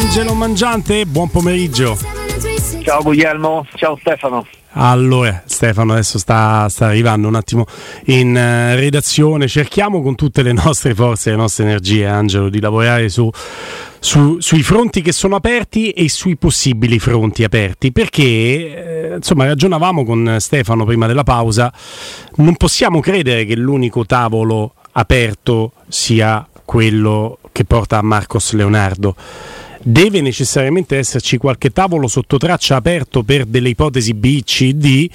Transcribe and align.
Angelo 0.00 0.32
Mangiante, 0.34 1.06
buon 1.06 1.28
pomeriggio. 1.28 1.98
Ciao 2.84 3.02
Guglielmo, 3.02 3.66
ciao 3.74 3.96
Stefano. 4.00 4.46
Allora, 4.74 5.42
Stefano 5.44 5.92
adesso 5.92 6.18
sta, 6.18 6.68
sta 6.68 6.86
arrivando 6.86 7.26
un 7.26 7.34
attimo 7.34 7.66
in 8.04 8.28
uh, 8.28 8.76
redazione. 8.76 9.48
Cerchiamo 9.48 10.00
con 10.00 10.14
tutte 10.14 10.42
le 10.42 10.52
nostre 10.52 10.94
forze 10.94 11.30
e 11.30 11.32
le 11.32 11.38
nostre 11.38 11.64
energie, 11.64 12.06
Angelo, 12.06 12.48
di 12.48 12.60
lavorare 12.60 13.08
su, 13.08 13.28
su, 13.98 14.38
sui 14.38 14.62
fronti 14.62 15.02
che 15.02 15.10
sono 15.10 15.34
aperti 15.34 15.90
e 15.90 16.08
sui 16.08 16.36
possibili 16.36 17.00
fronti 17.00 17.42
aperti. 17.42 17.90
Perché, 17.90 18.22
eh, 18.22 19.14
insomma, 19.16 19.46
ragionavamo 19.46 20.04
con 20.04 20.36
Stefano 20.38 20.84
prima 20.84 21.08
della 21.08 21.24
pausa. 21.24 21.72
Non 22.36 22.54
possiamo 22.54 23.00
credere 23.00 23.44
che 23.44 23.56
l'unico 23.56 24.06
tavolo 24.06 24.74
aperto 24.92 25.72
sia 25.88 26.46
quello 26.64 27.38
che 27.50 27.64
porta 27.64 27.98
a 27.98 28.02
Marcos 28.02 28.52
Leonardo 28.52 29.16
deve 29.88 30.20
necessariamente 30.20 30.98
esserci 30.98 31.38
qualche 31.38 31.70
tavolo 31.70 32.08
sotto 32.08 32.36
traccia 32.36 32.76
aperto 32.76 33.22
per 33.22 33.46
delle 33.46 33.70
ipotesi 33.70 34.12
B, 34.12 34.42
C, 34.42 34.72
D 34.72 35.08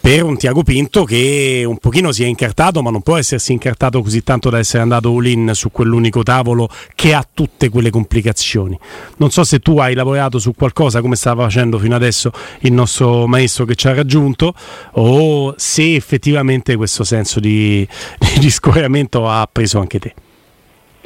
per 0.00 0.22
un 0.22 0.36
Tiago 0.36 0.62
Pinto 0.62 1.02
che 1.02 1.64
un 1.66 1.78
pochino 1.78 2.12
si 2.12 2.22
è 2.22 2.26
incartato, 2.26 2.80
ma 2.80 2.92
non 2.92 3.02
può 3.02 3.16
essersi 3.16 3.50
incartato 3.50 4.00
così 4.02 4.22
tanto 4.22 4.48
da 4.50 4.58
essere 4.58 4.84
andato 4.84 5.12
all-in 5.12 5.50
su 5.54 5.72
quell'unico 5.72 6.22
tavolo 6.22 6.68
che 6.94 7.14
ha 7.14 7.26
tutte 7.28 7.68
quelle 7.68 7.90
complicazioni. 7.90 8.78
Non 9.16 9.32
so 9.32 9.42
se 9.42 9.58
tu 9.58 9.78
hai 9.78 9.94
lavorato 9.94 10.38
su 10.38 10.52
qualcosa 10.54 11.00
come 11.00 11.16
stava 11.16 11.42
facendo 11.42 11.76
fino 11.80 11.96
adesso 11.96 12.30
il 12.60 12.72
nostro 12.72 13.26
maestro 13.26 13.64
che 13.64 13.74
ci 13.74 13.88
ha 13.88 13.94
raggiunto 13.94 14.54
o 14.92 15.54
se 15.56 15.96
effettivamente 15.96 16.76
questo 16.76 17.02
senso 17.02 17.40
di, 17.40 17.84
di 18.38 18.50
scoramento 18.50 19.28
ha 19.28 19.48
preso 19.50 19.80
anche 19.80 19.98
te. 19.98 20.14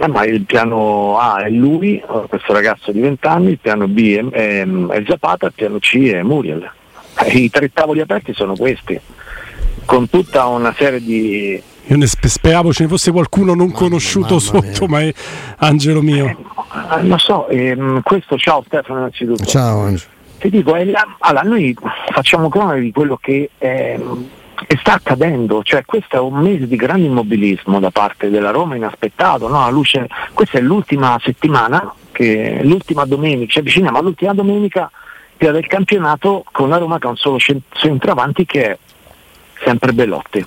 Eh, 0.02 0.08
ma 0.08 0.24
il 0.24 0.46
piano 0.46 1.18
A 1.18 1.42
è 1.42 1.50
lui, 1.50 2.02
questo 2.26 2.54
ragazzo 2.54 2.90
di 2.90 3.00
20 3.00 3.26
anni, 3.26 3.50
il 3.50 3.58
piano 3.58 3.86
B 3.86 4.16
è, 4.16 4.24
è, 4.30 4.66
è 4.66 5.04
Zapata, 5.06 5.44
il 5.48 5.52
piano 5.54 5.78
C 5.78 6.10
è 6.10 6.22
Muriel. 6.22 6.70
Eh, 7.22 7.36
I 7.36 7.50
tre 7.50 7.70
tavoli 7.70 8.00
aperti 8.00 8.32
sono 8.32 8.56
questi, 8.56 8.98
con 9.84 10.08
tutta 10.08 10.46
una 10.46 10.72
serie 10.74 11.02
di... 11.02 11.62
Io 11.84 11.96
ne 11.98 12.06
speravo 12.06 12.72
ce 12.72 12.84
ne 12.84 12.88
fosse 12.88 13.10
qualcuno 13.10 13.52
non 13.52 13.66
mamma, 13.66 13.78
conosciuto 13.78 14.36
mamma 14.36 14.40
sotto, 14.40 14.86
mia. 14.86 14.88
ma 14.88 15.00
è 15.02 15.14
Angelo 15.58 16.00
mio. 16.00 16.24
Eh, 16.28 16.36
eh, 16.98 17.02
lo 17.02 17.18
so, 17.18 17.48
ehm, 17.48 18.00
questo 18.00 18.38
ciao 18.38 18.62
Stefano 18.64 19.00
innanzitutto. 19.00 19.44
Ciao 19.44 19.80
Angelo. 19.80 20.10
Ti 20.38 20.48
dico, 20.48 20.74
la, 20.76 21.16
allora, 21.18 21.42
noi 21.42 21.76
facciamo 22.10 22.48
cronaca 22.48 22.78
di 22.78 22.90
quello 22.90 23.18
che... 23.20 23.50
Ehm, 23.58 24.28
e 24.66 24.76
sta 24.80 24.94
accadendo, 24.94 25.62
cioè 25.62 25.84
questo 25.84 26.16
è 26.16 26.20
un 26.20 26.40
mese 26.40 26.66
di 26.66 26.76
grande 26.76 27.06
immobilismo 27.06 27.80
da 27.80 27.90
parte 27.90 28.30
della 28.30 28.50
Roma 28.50 28.76
inaspettato, 28.76 29.48
no? 29.48 29.70
luce, 29.70 30.06
questa 30.32 30.58
è 30.58 30.60
l'ultima 30.60 31.18
settimana, 31.22 31.92
che, 32.12 32.60
l'ultima 32.62 33.04
domenica, 33.04 33.52
ci 33.52 33.58
avviciniamo 33.60 33.98
all'ultima 33.98 34.34
domenica 34.34 34.90
del 35.36 35.66
campionato 35.66 36.44
con 36.52 36.68
la 36.68 36.76
Roma 36.76 36.98
che 36.98 37.06
ha 37.06 37.10
un 37.10 37.16
solo 37.16 37.38
centravanti 37.38 38.44
che 38.44 38.70
è 38.72 38.78
sempre 39.64 39.92
Bellotti. 39.92 40.44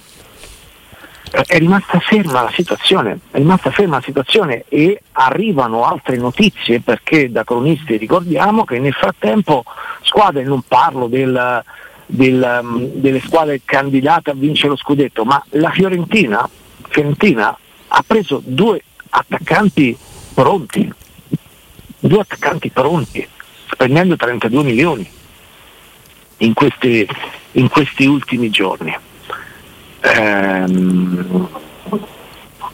È 1.32 1.58
rimasta 1.58 2.00
ferma 2.00 2.44
la 2.44 2.52
situazione, 2.54 3.18
è 3.32 3.38
rimasta 3.38 3.72
ferma 3.72 3.96
la 3.96 4.04
situazione 4.04 4.66
e 4.70 5.02
arrivano 5.14 5.84
altre 5.84 6.18
notizie 6.18 6.80
perché 6.80 7.32
da 7.32 7.44
cronisti 7.44 7.98
ricordiamo 7.98 8.66
che 8.66 8.78
nel 8.78 8.94
frattempo 8.94 9.64
squadre, 10.02 10.44
non 10.44 10.62
parlo 10.62 11.08
del, 11.08 11.64
del, 12.14 12.60
um, 12.62 12.92
delle 12.94 13.20
squadre 13.22 13.62
candidate 13.66 14.30
a 14.30 14.34
vincere 14.36 14.70
lo 14.70 14.76
scudetto, 14.76 15.26
ma 15.26 15.44
la 15.52 15.72
Fiorentina, 15.72 16.48
Fiorentina 16.90 17.58
ha 17.88 18.04
preso 18.06 18.42
due 18.46 18.84
attaccanti 19.10 19.98
pronti, 20.34 20.92
due 22.00 22.20
attaccanti 22.20 22.70
pronti, 22.70 23.28
spendendo 23.72 24.16
32 24.16 24.64
milioni 24.64 25.10
in 26.38 26.54
questi, 26.54 27.08
in 27.54 27.68
questi 27.70 28.06
ultimi 28.06 28.52
giorni. 28.52 28.96
Ehm, 30.02 31.48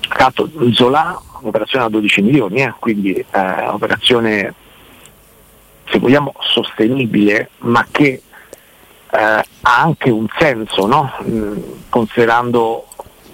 Cato, 0.10 0.50
Zola, 0.74 1.22
un'operazione 1.40 1.86
a 1.86 1.90
12 1.90 2.22
milioni, 2.22 2.62
eh, 2.62 2.74
quindi 2.78 3.14
eh, 3.14 3.26
un'operazione 3.32 4.54
se 5.86 5.98
vogliamo 5.98 6.34
sostenibile, 6.40 7.52
ma 7.60 7.86
che 7.90 8.24
ha 9.12 9.44
anche 9.62 10.10
un 10.10 10.28
senso, 10.38 10.86
no? 10.86 11.12
mm, 11.24 11.58
considerando 11.90 12.86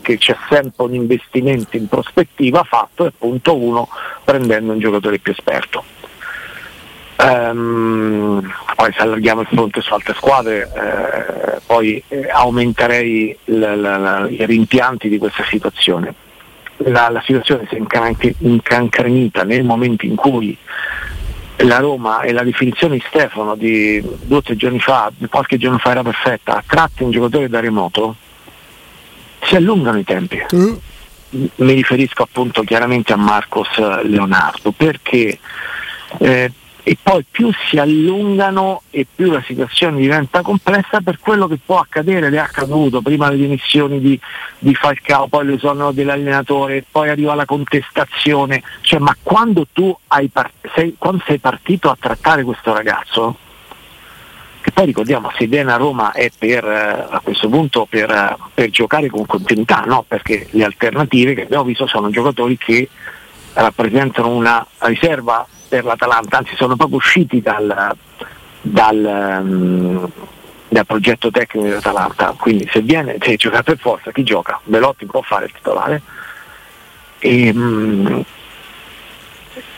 che 0.01 0.17
c'è 0.17 0.35
sempre 0.49 0.85
un 0.85 0.93
investimento 0.93 1.75
in 1.77 1.87
prospettiva 1.87 2.63
fatto 2.63 3.07
e 3.07 3.11
punto 3.17 3.57
uno 3.57 3.89
prendendo 4.23 4.73
un 4.73 4.79
giocatore 4.79 5.17
più 5.17 5.31
esperto. 5.31 5.83
Um, 7.17 8.53
poi 8.75 8.93
se 8.93 9.01
allarghiamo 9.01 9.41
il 9.41 9.47
fronte 9.47 9.79
su 9.79 9.93
altre 9.93 10.13
squadre 10.15 10.69
eh, 10.75 11.61
poi 11.65 12.03
eh, 12.09 12.29
aumenterei 12.29 13.35
l- 13.45 13.53
l- 13.53 13.81
l- 13.81 14.31
i 14.31 14.45
rimpianti 14.45 15.07
di 15.09 15.17
questa 15.17 15.43
situazione. 15.45 16.13
La, 16.77 17.09
la 17.09 17.21
situazione 17.25 17.67
si 17.69 17.75
è 17.75 17.81
incancrenita 18.39 19.43
nel 19.43 19.63
momento 19.63 20.05
in 20.05 20.15
cui 20.15 20.57
la 21.57 21.77
Roma 21.77 22.21
e 22.21 22.31
la 22.31 22.43
definizione 22.43 22.95
di 22.95 23.03
Stefano 23.07 23.55
di 23.55 24.01
due 24.01 24.37
o 24.37 24.41
tre 24.41 24.55
giorni 24.55 24.79
fa, 24.79 25.11
qualche 25.29 25.57
giorno 25.57 25.77
fa 25.77 25.91
era 25.91 26.03
perfetta, 26.03 26.57
a 26.57 26.63
tratti 26.65 27.03
un 27.03 27.11
giocatore 27.11 27.49
da 27.49 27.59
remoto, 27.59 28.15
si 29.43 29.55
allungano 29.55 29.97
i 29.97 30.03
tempi. 30.03 30.43
Mm. 30.53 30.73
Mi 31.55 31.73
riferisco 31.73 32.23
appunto 32.23 32.63
chiaramente 32.63 33.13
a 33.13 33.17
Marcos 33.17 33.67
Leonardo, 34.03 34.71
perché 34.71 35.37
eh, 36.19 36.51
e 36.87 36.95
poi 37.01 37.25
più 37.27 37.51
si 37.67 37.79
allungano 37.79 38.83
e 38.91 39.07
più 39.15 39.31
la 39.31 39.41
situazione 39.41 39.97
diventa 39.97 40.43
complessa 40.43 41.01
per 41.01 41.17
quello 41.19 41.47
che 41.47 41.57
può 41.57 41.79
accadere, 41.79 42.29
le 42.29 42.37
è 42.37 42.39
accaduto 42.39 43.01
prima 43.01 43.27
le 43.27 43.37
dimissioni 43.37 43.99
di, 43.99 44.19
di 44.59 44.75
Falcao, 44.75 45.25
poi 45.25 45.47
l'esonero 45.47 45.91
dell'allenatore, 45.91 46.85
poi 46.91 47.09
arriva 47.09 47.33
la 47.33 47.45
contestazione, 47.45 48.61
cioè, 48.81 48.99
ma 48.99 49.17
quando 49.19 49.65
tu 49.73 49.97
part- 50.31 50.53
sei, 50.75 50.93
quando 50.95 51.23
sei 51.25 51.39
partito 51.39 51.89
a 51.89 51.97
trattare 51.99 52.43
questo 52.43 52.71
ragazzo, 52.71 53.35
che 54.61 54.71
poi 54.71 54.85
ricordiamo 54.85 55.31
se 55.35 55.47
viene 55.47 55.71
a 55.71 55.77
Roma 55.77 56.11
è 56.11 56.29
per, 56.37 56.63
eh, 56.65 57.07
a 57.09 57.19
questo 57.23 57.49
punto 57.49 57.87
per, 57.89 58.37
per 58.53 58.69
giocare 58.69 59.09
con 59.09 59.25
continuità, 59.25 59.85
no? 59.87 60.05
perché 60.07 60.49
le 60.51 60.63
alternative 60.63 61.33
che 61.33 61.41
abbiamo 61.45 61.63
visto 61.63 61.87
sono 61.87 62.11
giocatori 62.11 62.59
che 62.59 62.87
rappresentano 63.53 64.29
una 64.29 64.63
riserva 64.81 65.47
per 65.67 65.83
l'Atalanta, 65.83 66.37
anzi 66.37 66.55
sono 66.55 66.75
proprio 66.75 66.97
usciti 66.97 67.41
dal, 67.41 67.95
dal, 68.61 69.41
um, 69.43 70.09
dal 70.67 70.85
progetto 70.85 71.31
tecnico 71.31 71.67
dell'Atalanta, 71.67 72.35
quindi 72.37 72.67
se 72.71 72.81
viene, 72.81 73.17
se 73.19 73.35
gioca 73.35 73.63
per 73.63 73.77
forza, 73.77 74.11
chi 74.11 74.23
gioca? 74.23 74.59
Belotti 74.63 75.05
può 75.05 75.21
fare 75.21 75.45
il 75.45 75.51
titolare. 75.51 76.01
E, 77.19 77.49
um, 77.49 78.23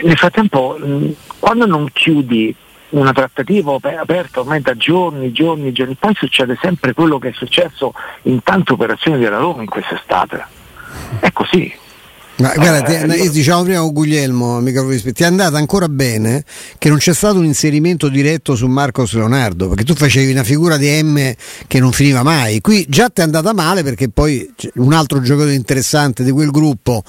nel 0.01 0.17
frattempo, 0.17 0.77
um, 0.79 1.13
quando 1.39 1.65
non 1.65 1.89
chiudi 1.91 2.55
una 2.89 3.11
trattativa 3.11 3.75
aperta 3.75 4.39
ormai 4.39 4.61
da 4.61 4.75
giorni, 4.75 5.31
giorni, 5.31 5.73
giorni, 5.73 5.95
poi 5.95 6.13
succede 6.15 6.57
sempre 6.61 6.93
quello 6.93 7.19
che 7.19 7.29
è 7.29 7.33
successo 7.33 7.93
in 8.23 8.41
tante 8.43 8.73
operazioni 8.73 9.19
della 9.19 9.37
Roma 9.37 9.61
in 9.61 9.67
quest'estate. 9.67 10.45
È 11.19 11.31
così, 11.33 11.73
ma 12.37 12.53
guarda, 12.55 12.85
eh, 12.85 13.19
ti, 13.21 13.29
diciamo 13.29 13.63
prima 13.63 13.79
con 13.79 13.93
Guglielmo, 13.93 14.63
ti 14.63 15.23
è 15.23 15.25
andata 15.25 15.57
ancora 15.57 15.89
bene 15.89 16.43
che 16.77 16.89
non 16.89 16.99
c'è 16.99 17.13
stato 17.13 17.39
un 17.39 17.45
inserimento 17.45 18.09
diretto 18.09 18.55
su 18.55 18.67
Marcos 18.67 19.13
Leonardo, 19.13 19.69
perché 19.69 19.83
tu 19.83 19.95
facevi 19.95 20.31
una 20.31 20.43
figura 20.43 20.77
di 20.77 21.01
M 21.01 21.33
che 21.65 21.79
non 21.79 21.91
finiva 21.91 22.21
mai. 22.21 22.61
Qui 22.61 22.85
già 22.87 23.09
ti 23.09 23.21
è 23.21 23.23
andata 23.23 23.53
male 23.53 23.83
perché 23.83 24.09
poi 24.09 24.47
un 24.75 24.93
altro 24.93 25.21
giocatore 25.21 25.55
interessante 25.55 26.23
di 26.23 26.31
quel 26.31 26.51
gruppo 26.51 27.03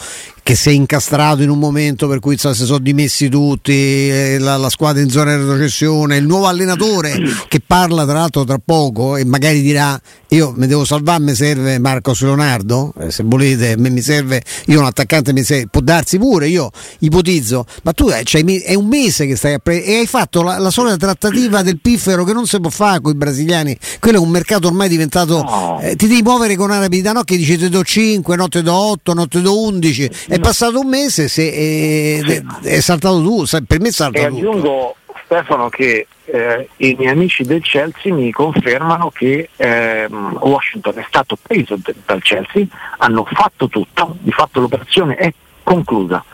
che 0.48 0.54
si 0.54 0.70
è 0.70 0.72
incastrato 0.72 1.42
in 1.42 1.50
un 1.50 1.58
momento 1.58 2.08
per 2.08 2.20
cui 2.20 2.38
so, 2.38 2.54
si 2.54 2.64
sono 2.64 2.78
dimessi 2.78 3.28
tutti, 3.28 3.70
eh, 4.08 4.38
la, 4.38 4.56
la, 4.56 4.70
squadra 4.70 5.02
in 5.02 5.10
zona 5.10 5.34
di 5.34 5.42
retrocessione, 5.42 6.16
il 6.16 6.26
nuovo 6.26 6.46
allenatore 6.46 7.20
che 7.48 7.60
parla 7.60 8.04
tra 8.04 8.14
l'altro 8.14 8.44
tra 8.44 8.58
poco 8.58 9.16
e 9.16 9.26
magari 9.26 9.60
dirà 9.60 10.00
io 10.28 10.52
mi 10.56 10.66
devo 10.66 10.84
salvare, 10.84 11.22
mi 11.22 11.34
serve 11.34 11.78
Marcos 11.78 12.22
Leonardo, 12.22 12.92
eh, 12.98 13.10
se 13.10 13.22
volete, 13.24 13.76
me, 13.76 13.88
mi 13.90 14.00
serve, 14.00 14.42
io 14.66 14.80
un 14.80 14.86
attaccante 14.86 15.32
mi 15.32 15.42
serve, 15.42 15.68
può 15.68 15.80
darsi 15.80 16.18
pure, 16.18 16.48
io 16.48 16.70
ipotizzo, 17.00 17.64
ma 17.82 17.92
tu 17.92 18.10
cioè, 18.24 18.44
è 18.44 18.74
un 18.74 18.86
mese 18.86 19.26
che 19.26 19.36
stai 19.36 19.54
a 19.54 19.58
pre- 19.58 19.84
e 19.84 19.96
hai 19.96 20.06
fatto 20.06 20.42
la, 20.42 20.58
la 20.58 20.70
solita 20.70 20.96
trattativa 20.96 21.62
del 21.62 21.78
piffero 21.78 22.24
che 22.24 22.32
non 22.32 22.46
si 22.46 22.60
può 22.60 22.70
fare 22.70 23.00
con 23.00 23.12
i 23.12 23.16
brasiliani, 23.16 23.78
quello 24.00 24.18
è 24.18 24.20
un 24.20 24.28
mercato 24.28 24.66
ormai 24.68 24.88
diventato, 24.88 25.78
eh, 25.80 25.96
ti 25.96 26.06
devi 26.06 26.22
muovere 26.22 26.56
con 26.56 26.70
una 26.70 26.80
rapidità, 26.80 27.12
no? 27.12 27.22
Che 27.22 27.36
dici 27.36 27.56
te 27.56 27.68
do 27.70 27.82
5, 27.82 28.36
no 28.36 28.48
te 28.48 28.62
do 28.62 28.74
8, 28.74 29.14
no 29.14 29.28
te 29.28 29.40
do 29.40 29.58
11, 29.58 30.10
è 30.38 30.40
passato 30.40 30.80
un 30.80 30.88
mese, 30.88 31.28
se 31.28 31.50
è, 31.50 32.20
sì. 32.24 32.68
è 32.68 32.80
saltato 32.80 33.20
tu, 33.22 33.44
per 33.66 33.80
me 33.80 33.88
è 33.88 33.92
saltato 33.92 34.26
e 34.26 34.28
tutto. 34.30 34.48
aggiungo 34.48 34.96
Stefano 35.24 35.68
che 35.68 36.06
eh, 36.24 36.68
i 36.76 36.94
miei 36.98 37.12
amici 37.12 37.42
del 37.42 37.62
Chelsea 37.62 38.12
mi 38.12 38.30
confermano 38.30 39.10
che 39.10 39.50
ehm, 39.56 40.38
Washington 40.40 40.98
è 40.98 41.04
stato 41.06 41.36
preso 41.40 41.76
d- 41.76 41.94
dal 42.06 42.22
Chelsea, 42.22 42.64
hanno 42.98 43.26
fatto 43.30 43.68
tutto, 43.68 44.16
di 44.20 44.32
fatto 44.32 44.60
l'operazione 44.60 45.16
è 45.16 45.32
conclusa. 45.62 46.24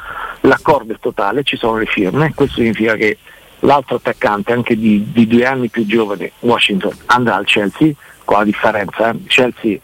l'accordo 0.42 0.92
è 0.92 0.96
totale, 1.00 1.42
ci 1.42 1.56
sono 1.56 1.78
le 1.78 1.86
firme, 1.86 2.32
questo 2.34 2.56
significa 2.60 2.94
che 2.94 3.18
l'altro 3.60 3.96
attaccante, 3.96 4.52
anche 4.52 4.76
di, 4.76 5.10
di 5.10 5.26
due 5.26 5.46
anni 5.46 5.68
più 5.68 5.86
giovane, 5.86 6.32
Washington, 6.40 6.92
andrà 7.06 7.36
al 7.36 7.46
Chelsea, 7.46 7.92
con 8.24 8.38
la 8.38 8.44
differenza, 8.44 9.10
eh? 9.10 9.16
Chelsea 9.26 9.78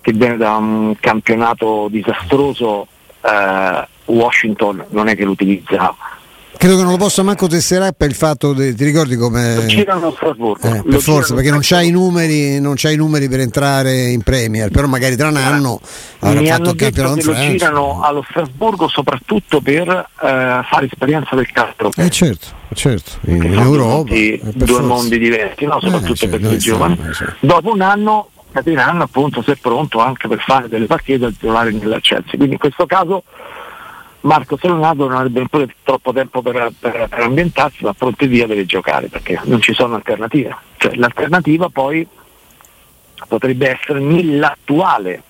che 0.00 0.12
viene 0.12 0.36
da 0.36 0.56
un 0.56 0.94
campionato 0.98 1.88
disastroso, 1.90 2.86
eh, 3.22 3.86
Washington 4.06 4.84
non 4.90 5.08
è 5.08 5.16
che 5.16 5.24
lo 5.24 5.32
utilizza 5.32 5.94
Credo 6.60 6.76
che 6.76 6.82
non 6.82 6.90
lo 6.92 6.98
possa 6.98 7.22
manco 7.22 7.46
tesserare 7.46 7.94
per 7.94 8.10
il 8.10 8.14
fatto 8.14 8.52
di, 8.52 8.74
ti 8.74 8.84
ricordi 8.84 9.16
come. 9.16 9.54
Lo 9.54 9.64
girano 9.64 10.08
a 10.08 10.12
Strasburgo. 10.12 10.68
Eh, 10.68 10.82
per 10.82 11.00
forza, 11.00 11.32
perché 11.32 11.50
non 11.50 11.60
c'hai, 11.62 11.90
numeri, 11.90 12.60
non 12.60 12.74
c'hai 12.76 12.92
i 12.92 12.96
numeri 12.98 13.30
per 13.30 13.40
entrare 13.40 14.10
in 14.10 14.22
Premier, 14.22 14.68
però 14.68 14.86
magari 14.86 15.16
tra 15.16 15.28
un 15.28 15.38
eh, 15.38 15.42
anno 15.42 15.80
avrà 16.18 16.40
Mi 16.40 16.48
fatto 16.48 16.68
il 16.68 16.76
campionato. 16.76 17.14
Che 17.14 17.24
lo 17.24 17.34
girano 17.34 18.02
allo 18.02 18.22
Strasburgo 18.28 18.88
soprattutto 18.88 19.62
per 19.62 19.88
eh, 19.88 20.06
fare 20.20 20.84
esperienza 20.84 21.34
del 21.34 21.50
calcio. 21.50 21.92
Eh 21.96 22.10
certo, 22.10 22.48
certo. 22.74 23.12
in, 23.24 23.42
in 23.42 23.58
Europa. 23.58 24.12
Eh, 24.12 24.40
due 24.42 24.66
forza. 24.66 24.82
mondi 24.82 25.18
diversi, 25.18 25.64
no? 25.64 25.80
soprattutto 25.80 26.14
certo, 26.14 26.38
per 26.38 26.52
i 26.52 26.58
giovani. 26.58 26.98
Certo. 27.14 27.46
Dopo 27.46 27.72
un 27.72 27.80
anno 27.80 28.29
capiranno 28.52 29.04
appunto 29.04 29.42
se 29.42 29.52
è 29.52 29.56
pronto 29.56 30.00
anche 30.00 30.28
per 30.28 30.40
fare 30.40 30.68
delle 30.68 30.86
partite 30.86 31.24
al 31.24 31.32
titolare 31.32 31.70
nella 31.70 32.00
Chelsea. 32.00 32.36
Quindi 32.36 32.52
in 32.52 32.58
questo 32.58 32.86
caso 32.86 33.24
Marco 34.22 34.56
Solonato 34.58 35.08
non 35.08 35.16
avrebbe 35.16 35.40
neppure 35.40 35.74
troppo 35.82 36.12
tempo 36.12 36.42
per, 36.42 36.72
per, 36.78 37.06
per, 37.08 37.20
ambientarsi, 37.20 37.84
ma 37.84 37.94
pronti 37.94 38.26
via 38.26 38.46
deve 38.46 38.66
giocare 38.66 39.08
perché 39.08 39.40
non 39.44 39.60
ci 39.60 39.72
sono 39.72 39.94
alternative. 39.94 40.56
Cioè, 40.76 40.94
l'alternativa 40.96 41.68
poi 41.68 42.06
potrebbe 43.26 43.70
essere 43.70 44.00
nell'attuale 44.00 45.22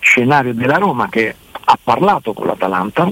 scenario 0.00 0.54
della 0.54 0.78
Roma 0.78 1.08
che 1.08 1.34
ha 1.64 1.78
parlato 1.82 2.32
con 2.32 2.46
l'Atalanta. 2.46 3.04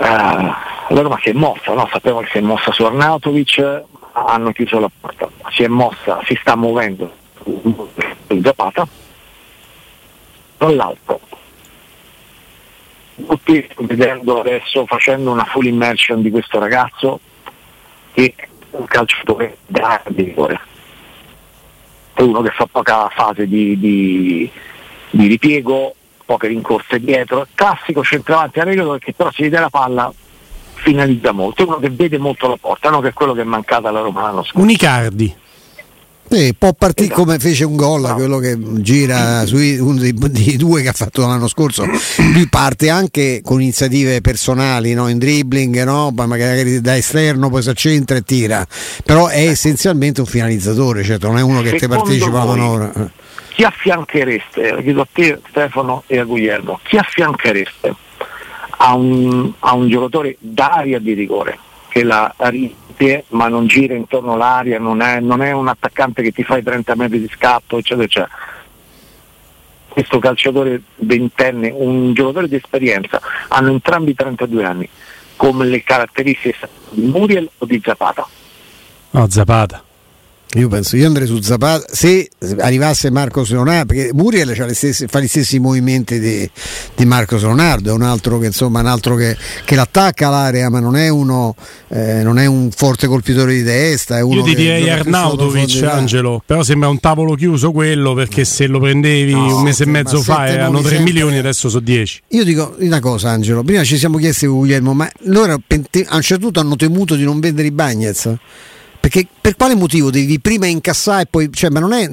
Uh, 0.00 0.54
la 0.92 1.02
Roma 1.02 1.18
si 1.22 1.28
è 1.28 1.32
mossa, 1.34 1.74
no? 1.74 1.86
sappiamo 1.92 2.20
che 2.20 2.28
si 2.32 2.38
è 2.38 2.40
mossa 2.40 2.72
su 2.72 2.84
Arnautovic, 2.84 3.82
hanno 4.12 4.50
chiuso 4.52 4.80
la 4.80 4.90
porta, 4.98 5.28
si 5.50 5.62
è 5.62 5.68
mossa, 5.68 6.20
si 6.24 6.36
sta 6.40 6.56
muovendo 6.56 7.18
Zapata. 8.42 8.86
Dall'altro 10.58 11.20
tutti 13.26 13.68
vedendo 13.78 14.40
adesso, 14.40 14.86
facendo 14.86 15.30
una 15.30 15.44
full 15.44 15.66
immersion 15.66 16.22
di 16.22 16.30
questo 16.30 16.58
ragazzo 16.58 17.20
che 18.12 18.34
è 18.36 18.46
un 18.70 18.84
calciatore 18.86 19.58
da 19.66 20.00
rigore. 20.04 20.60
È 22.12 22.22
uno 22.22 22.42
che 22.42 22.50
fa 22.50 22.66
poca 22.70 23.08
fase 23.08 23.46
di, 23.46 23.78
di, 23.78 24.50
di 25.10 25.26
ripiego, 25.26 25.94
poche 26.24 26.48
rincorse 26.48 27.00
dietro, 27.00 27.46
classico 27.54 28.02
centravanti 28.02 28.60
a 28.60 28.64
regolo 28.64 28.98
che 28.98 29.12
però 29.12 29.30
si 29.32 29.42
vede 29.42 29.58
la 29.58 29.70
palla 29.70 30.12
finalizza 30.74 31.32
molto, 31.32 31.62
è 31.62 31.66
uno 31.66 31.78
che 31.78 31.90
vede 31.90 32.18
molto 32.18 32.48
la 32.48 32.56
porta, 32.56 32.90
no? 32.90 33.00
che 33.00 33.08
è 33.08 33.12
quello 33.12 33.32
che 33.32 33.42
è 33.42 33.44
mancata 33.44 33.88
alla 33.88 34.00
Roma 34.00 34.22
l'anno 34.22 34.42
scorso. 34.42 34.60
Unicardi. 34.60 35.34
Sì, 36.30 36.54
può 36.56 36.72
partire 36.74 37.06
esatto. 37.06 37.24
come 37.24 37.40
fece 37.40 37.64
un 37.64 37.74
gol, 37.74 38.02
no. 38.02 38.14
quello 38.14 38.38
che 38.38 38.56
gira 38.56 39.44
sui 39.46 39.78
uno 39.78 39.98
dei, 39.98 40.14
dei, 40.30 40.56
due 40.56 40.80
che 40.80 40.88
ha 40.88 40.92
fatto 40.92 41.26
l'anno 41.26 41.48
scorso. 41.48 41.84
Lui 42.32 42.46
parte 42.48 42.88
anche 42.88 43.40
con 43.42 43.60
iniziative 43.60 44.20
personali, 44.20 44.94
no? 44.94 45.08
in 45.08 45.18
dribbling, 45.18 45.82
no? 45.82 46.12
magari 46.14 46.80
da 46.80 46.96
esterno, 46.96 47.50
poi 47.50 47.62
si 47.62 47.70
accentra 47.70 48.16
e 48.16 48.22
tira. 48.22 48.64
Però 49.04 49.26
è 49.26 49.40
ecco. 49.40 49.50
essenzialmente 49.50 50.20
un 50.20 50.26
finalizzatore, 50.26 51.02
certo, 51.02 51.26
non 51.26 51.38
è 51.38 51.42
uno 51.42 51.62
che 51.62 51.72
te 51.72 51.88
partecipa 51.88 52.42
alla 52.42 52.54
manovra. 52.54 53.10
Chi 53.48 53.64
affianchereste, 53.64 54.78
chiedo 54.82 55.00
a 55.00 55.08
te 55.12 55.40
Stefano 55.48 56.04
e 56.06 56.20
a 56.20 56.24
Guglielmo, 56.24 56.78
chi 56.84 56.96
affianchereste 56.96 57.92
a 58.82 58.94
un, 58.94 59.52
a 59.58 59.74
un 59.74 59.88
giocatore 59.88 60.36
d'aria 60.38 61.00
di 61.00 61.12
rigore 61.12 61.58
che 61.88 62.04
la 62.04 62.32
riempie 63.00 63.24
ma 63.28 63.48
non 63.48 63.66
gira 63.66 63.94
intorno 63.94 64.34
all'aria, 64.34 64.78
non 64.78 65.00
è, 65.00 65.20
non 65.20 65.42
è 65.42 65.52
un 65.52 65.68
attaccante 65.68 66.22
che 66.22 66.32
ti 66.32 66.44
fa 66.44 66.58
i 66.58 66.62
30 66.62 66.94
metri 66.94 67.20
di 67.20 67.30
scatto, 67.32 67.78
eccetera, 67.78 68.04
eccetera. 68.04 68.30
Questo 69.88 70.18
calciatore 70.18 70.82
ventenne, 70.96 71.70
un 71.74 72.12
giocatore 72.12 72.46
di 72.46 72.54
esperienza, 72.54 73.20
hanno 73.48 73.70
entrambi 73.70 74.14
32 74.14 74.64
anni, 74.64 74.88
come 75.36 75.64
le 75.64 75.82
caratteristiche 75.82 76.68
di 76.90 77.06
Muriel 77.06 77.48
o 77.58 77.66
di 77.66 77.80
Zapata? 77.82 78.26
No, 79.10 79.28
Zapata. 79.28 79.82
Io 80.54 80.66
penso, 80.66 80.96
io 80.96 81.06
andrei 81.06 81.28
su 81.28 81.40
Zapata 81.40 81.86
se 81.92 82.28
arrivasse 82.58 83.08
Marco 83.10 83.44
Leonardo, 83.46 83.94
perché 83.94 84.10
Muriel 84.12 84.52
stessi, 84.74 85.06
fa 85.06 85.20
gli 85.20 85.28
stessi 85.28 85.60
movimenti 85.60 86.18
di, 86.18 86.50
di 86.96 87.04
Marco 87.04 87.36
Leonardo, 87.36 87.90
è 87.90 87.92
un 87.92 88.02
altro 88.02 88.38
che, 88.40 88.46
insomma, 88.46 88.80
un 88.80 88.86
altro 88.86 89.14
che, 89.14 89.36
che 89.64 89.76
l'attacca 89.76 90.26
all'area, 90.26 90.68
ma 90.68 90.80
non 90.80 90.96
è 90.96 91.08
uno 91.08 91.54
eh, 91.86 92.22
non 92.24 92.38
è 92.38 92.46
un 92.46 92.70
forte 92.74 93.06
colpitore 93.06 93.54
di 93.54 93.62
testa. 93.62 94.18
io 94.18 94.42
ti 94.42 94.54
direi 94.56 94.90
Arnautovic, 94.90 95.82
Angelo, 95.84 96.42
però 96.44 96.64
sembra 96.64 96.88
un 96.88 96.98
tavolo 96.98 97.34
chiuso 97.34 97.70
quello 97.70 98.14
perché 98.14 98.44
se 98.44 98.66
lo 98.66 98.80
prendevi 98.80 99.32
no, 99.32 99.56
un 99.56 99.62
mese 99.62 99.84
e 99.84 99.86
mezzo 99.86 100.20
fa 100.20 100.48
erano 100.48 100.80
3 100.80 100.88
sempre... 100.88 101.04
milioni, 101.04 101.38
adesso 101.38 101.68
sono 101.68 101.82
10. 101.82 102.22
Io 102.28 102.42
dico 102.42 102.74
una 102.78 102.98
cosa, 102.98 103.30
Angelo, 103.30 103.62
prima 103.62 103.84
ci 103.84 103.98
siamo 103.98 104.18
chiesti 104.18 104.46
con 104.46 104.56
Guglielmo, 104.58 104.94
ma 104.94 105.08
loro 105.24 105.52
a 105.52 106.16
un 106.16 106.22
certo 106.22 106.42
punto 106.42 106.58
hanno 106.58 106.74
temuto 106.74 107.14
di 107.14 107.22
non 107.22 107.38
vendere 107.38 107.68
i 107.68 107.72
Bagnets? 107.72 108.36
Perché 109.00 109.26
per 109.40 109.56
quale 109.56 109.74
motivo 109.74 110.10
devi 110.10 110.38
prima 110.40 110.66
incassare 110.66 111.22
e 111.22 111.26
poi. 111.26 111.50
Cioè, 111.50 111.70
ma 111.70 111.80
non 111.80 111.92
è. 111.92 112.08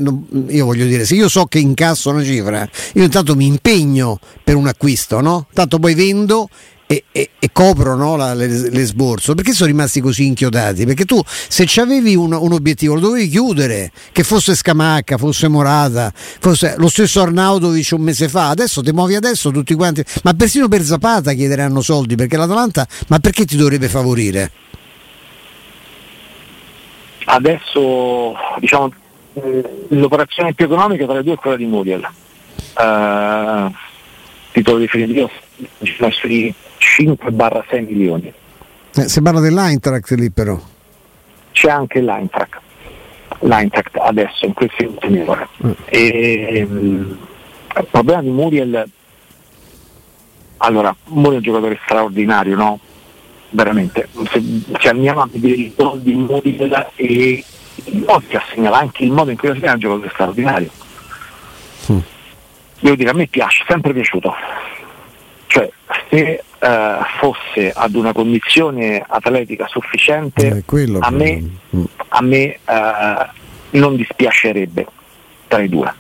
io 0.54 0.66
voglio 0.66 0.86
dire, 0.86 1.06
se 1.06 1.16
io 1.16 1.28
so 1.28 1.46
che 1.46 1.60
incasso 1.60 2.10
una 2.10 2.24
cifra, 2.24 2.68
io 2.94 3.04
intanto 3.04 3.36
mi 3.36 3.46
impegno 3.46 4.20
per 4.44 4.56
un 4.56 4.68
acquisto, 4.68 5.20
no? 5.20 5.48
Tanto 5.54 5.80
poi 5.80 5.94
vendo 5.94 6.50
e, 6.88 7.04
e, 7.12 7.32
e, 7.38 7.50
coprono 7.52 8.16
la, 8.16 8.34
le, 8.34 8.48
le 8.48 8.86
sborso 8.86 9.36
perché 9.36 9.52
sono 9.52 9.70
rimasti 9.70 10.00
così 10.00 10.26
inchiodati 10.26 10.86
perché 10.86 11.04
tu 11.04 11.22
se 11.26 11.66
avevi 11.82 12.16
un, 12.16 12.32
un, 12.32 12.54
obiettivo 12.54 12.94
lo 12.94 13.02
dovevi 13.02 13.28
chiudere 13.28 13.92
che 14.14 14.24
fosse 14.24 14.56
Scamacca 14.56 15.18
fosse 15.18 15.50
Morata 15.50 16.14
fosse 16.16 16.76
lo 16.78 16.88
stesso 16.88 17.22
Arnaudovic 17.22 17.92
un 17.92 18.04
mese 18.04 18.30
fa 18.30 18.48
adesso 18.48 18.82
ti 18.82 18.94
muovi 18.94 19.16
adesso 19.16 19.52
tutti 19.52 19.74
quanti 19.74 20.02
ma 20.24 20.34
persino 20.34 20.70
per 20.70 20.82
Zapata 20.82 21.34
chiederanno 21.34 21.82
soldi 21.82 22.16
perché 22.16 22.38
l'Atalanta 22.38 22.88
ma 23.08 23.20
perché 23.20 23.44
ti 23.44 23.58
dovrebbe 23.58 23.90
favorire 23.90 24.52
adesso 27.28 28.36
diciamo, 28.60 28.92
eh, 29.34 29.86
l'operazione 29.90 30.54
più 30.54 30.66
economica 30.66 31.06
tra 31.06 31.16
le 31.16 31.24
due 31.24 31.34
è 31.34 31.38
quella 31.38 31.58
di 31.58 31.66
Muriel. 31.66 32.08
Uh, 32.78 33.74
titolo 34.52 34.78
definitivo 34.78 35.30
sui 36.12 36.54
5-6 36.78 37.86
milioni. 37.86 38.34
Eh, 38.96 39.08
se 39.08 39.22
parla 39.22 39.40
dell'Eintracht 39.40 40.12
lì 40.12 40.32
però. 40.32 40.60
C'è 41.52 41.70
anche 41.70 42.02
l'Eintracht, 42.02 42.60
l'Eintracht 43.40 43.96
adesso 43.98 44.46
in 44.46 44.54
queste 44.54 44.86
ultime 44.86 45.24
ore. 45.26 45.48
Mm. 45.66 45.72
E, 45.86 46.68
um, 46.70 47.18
il 47.78 47.88
problema 47.90 48.22
di 48.22 48.30
Muriel, 48.30 48.90
allora 50.58 50.96
Muriel 51.06 51.34
è 51.34 51.38
un 51.38 51.44
giocatore 51.44 51.80
straordinario, 51.84 52.56
no? 52.56 52.80
Veramente, 53.50 54.08
se, 54.32 54.42
se 54.80 54.90
andiamo 54.90 55.22
a 55.22 55.30
vedere 55.32 55.56
i 55.56 55.74
gol 55.76 56.02
di 56.02 56.14
Muriel 56.14 56.90
e 56.96 57.44
Oscar 58.06 58.44
segnala 58.54 58.80
anche 58.80 59.04
il 59.04 59.12
modo 59.12 59.32
in 59.32 59.38
cui 59.38 59.50
lo 59.50 59.56
segna 59.56 59.74
un 59.74 59.80
giocatore 59.80 60.10
straordinario. 60.10 60.70
Mm. 61.92 62.00
Devo 62.80 62.96
dire, 62.96 63.10
a 63.10 63.14
me 63.14 63.28
piace, 63.28 63.64
sempre 63.68 63.94
piaciuto. 63.94 64.34
Cioè, 65.48 65.72
se 66.10 66.44
uh, 66.60 67.04
fosse 67.20 67.72
ad 67.72 67.96
una 67.96 68.14
condizione 68.14 69.04
atletica 69.08 69.68
sufficiente, 69.68 70.64
eh, 70.66 70.98
a 71.00 71.10
me, 71.10 71.50
mm. 71.76 71.84
a 72.10 72.22
me 72.22 72.60
uh, 72.66 73.26
non 73.72 73.96
dispiacerebbe 73.96 74.86
tra 75.48 75.62
i 75.62 75.70
due. 75.70 75.94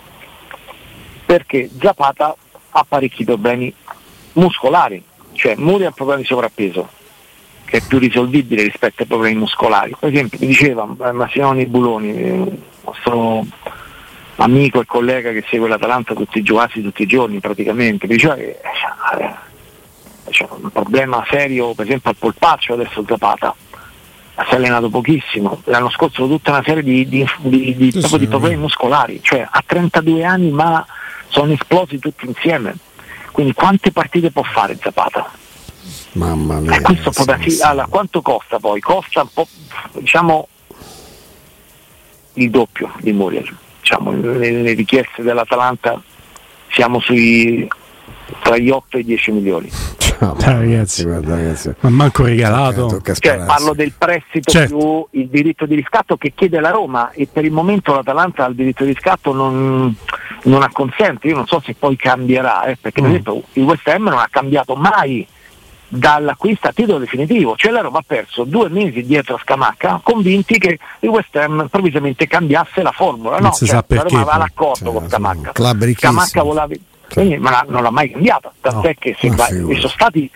Perché 1.25 1.70
Zapata 1.80 2.36
ha 2.72 2.86
parecchi 2.88 3.24
problemi 3.24 3.74
muscolari, 4.34 5.04
cioè 5.34 5.56
Muri 5.56 5.86
ha 5.86 5.92
problemi 5.92 6.22
di 6.22 6.27
sovrappeso, 6.27 6.89
che 7.67 7.77
è 7.77 7.81
più 7.81 8.00
risolvibile 8.00 8.63
rispetto 8.63 9.01
ai 9.01 9.07
problemi 9.07 9.39
muscolari. 9.39 9.93
Per 10.00 10.09
esempio, 10.09 10.39
mi 10.39 10.47
diceva 10.47 10.88
eh, 11.03 11.12
Massimone 11.12 11.65
Buloni, 11.65 12.09
il 12.09 12.62
nostro 12.86 13.45
amico 14.38 14.79
e 14.79 14.86
collega 14.86 15.31
che 15.31 15.43
segue 15.50 15.67
l'Atalanta 15.67 16.13
tutti, 16.13 16.41
quasi 16.47 16.81
tutti 16.81 17.01
i 17.01 17.07
giorni 17.07 17.39
praticamente, 17.39 18.07
mi 18.07 18.13
diceva 18.13 18.36
che 18.36 18.59
eh, 19.19 19.36
c'è 20.29 20.47
un 20.50 20.69
problema 20.71 21.25
serio 21.29 21.74
per 21.74 21.86
esempio 21.86 22.12
al 22.12 22.17
polpaccio 22.17 22.74
adesso 22.74 23.03
Zapata 23.07 23.55
si 24.45 24.53
è 24.53 24.55
allenato 24.55 24.89
pochissimo, 24.89 25.62
l'anno 25.65 25.89
scorso 25.89 26.27
tutta 26.27 26.51
una 26.51 26.63
serie 26.63 26.83
di, 26.83 27.07
di, 27.07 27.25
di, 27.39 27.75
di, 27.75 28.01
sì, 28.01 28.27
problemi 28.27 28.57
muscolari, 28.57 29.19
cioè 29.24 29.47
ha 29.50 29.63
32 29.65 30.24
anni 30.24 30.51
ma 30.51 30.86
sono 31.27 31.53
esplosi 31.53 31.97
tutti 31.97 32.27
insieme. 32.27 32.75
Quindi 33.31 33.53
quante 33.53 33.91
partite 33.91 34.29
può 34.31 34.43
fare 34.43 34.77
Zapata? 34.79 35.31
Mamma 36.17 36.59
mia. 36.59 36.75
Eh, 36.75 36.81
questo 36.81 37.12
può 37.12 37.24
darsi, 37.24 37.62
allora, 37.62 37.86
quanto 37.88 38.21
costa 38.21 38.57
poi? 38.59 38.79
Costa 38.79 39.21
un 39.21 39.29
po', 39.31 39.47
diciamo, 39.93 40.47
il 42.33 42.50
doppio 42.50 42.91
di 43.00 43.13
Muriel. 43.13 43.55
Diciamo, 43.79 44.12
le, 44.12 44.51
le 44.51 44.74
richieste 44.74 45.21
dell'Atalanta 45.21 46.01
siamo 46.69 47.00
sui 47.00 47.67
tra 48.41 48.57
gli 48.57 48.69
8 48.69 48.97
e 48.97 49.00
i 49.01 49.03
10 49.05 49.31
milioni. 49.31 49.69
Ciao, 49.97 50.36
ah, 50.41 50.51
ragazzi, 50.53 51.03
guarda, 51.03 51.36
ragazzi. 51.36 51.74
Ma 51.81 51.89
manco 51.89 52.24
regalato. 52.24 53.01
Cioè, 53.01 53.45
parlo 53.45 53.74
del 53.74 53.93
prestito 53.97 54.51
certo. 54.51 54.75
più 54.75 55.19
il 55.21 55.27
diritto 55.27 55.65
di 55.65 55.75
riscatto 55.75 56.17
che 56.17 56.33
chiede 56.33 56.59
la 56.59 56.71
Roma 56.71 57.12
e 57.12 57.27
per 57.31 57.45
il 57.45 57.51
momento 57.51 57.93
l'Atalanta 57.93 58.43
al 58.43 58.55
diritto 58.55 58.83
di 58.83 58.93
riscatto 58.93 59.33
non, 59.33 59.95
non 60.43 60.63
acconsente. 60.63 61.27
Io 61.27 61.36
non 61.36 61.45
so 61.45 61.62
se 61.63 61.75
poi 61.77 61.95
cambierà, 61.95 62.63
eh, 62.65 62.77
perché 62.77 63.01
mm. 63.01 63.03
per 63.03 63.12
esempio 63.13 63.43
il 63.53 63.63
West 63.63 63.88
Ham 63.88 64.03
non 64.03 64.17
ha 64.17 64.27
cambiato 64.29 64.75
mai 64.75 65.25
dall'acquisto 65.88 66.67
a 66.67 66.74
titolo 66.74 67.00
definitivo, 67.00 67.56
cioè 67.56 67.72
la 67.72 67.82
Roma 67.82 68.00
ha 68.00 68.03
perso 68.06 68.44
due 68.44 68.70
mesi 68.70 69.03
dietro 69.03 69.36
a 69.36 69.39
Scamacca 69.39 70.01
convinti 70.03 70.58
che 70.58 70.77
il 71.00 71.10
West 71.10 71.36
Ham 71.36 71.62
improvvisamente 71.62 72.27
cambiasse 72.27 72.82
la 72.82 72.91
formula, 72.91 73.39
no, 73.39 73.51
cioè, 73.51 73.84
la 73.88 74.01
Roma 74.01 74.22
aveva 74.22 74.38
l'accordo 74.38 74.91
cioè, 74.91 74.94
con 74.94 75.08
Scamacca, 75.08 75.51
Scamacca 75.96 76.44
voleva, 76.44 76.67
quindi, 77.10 77.38
ma 77.38 77.65
non 77.67 77.84
l'ha 77.84 77.91
mai 77.91 78.12
cambiata, 78.12 78.51
tant'è 78.60 78.88
no, 78.88 78.96
che 79.00 79.15
se 79.17 79.29
va, 79.29 79.46
sono 79.46 79.88
stati, 79.88 80.29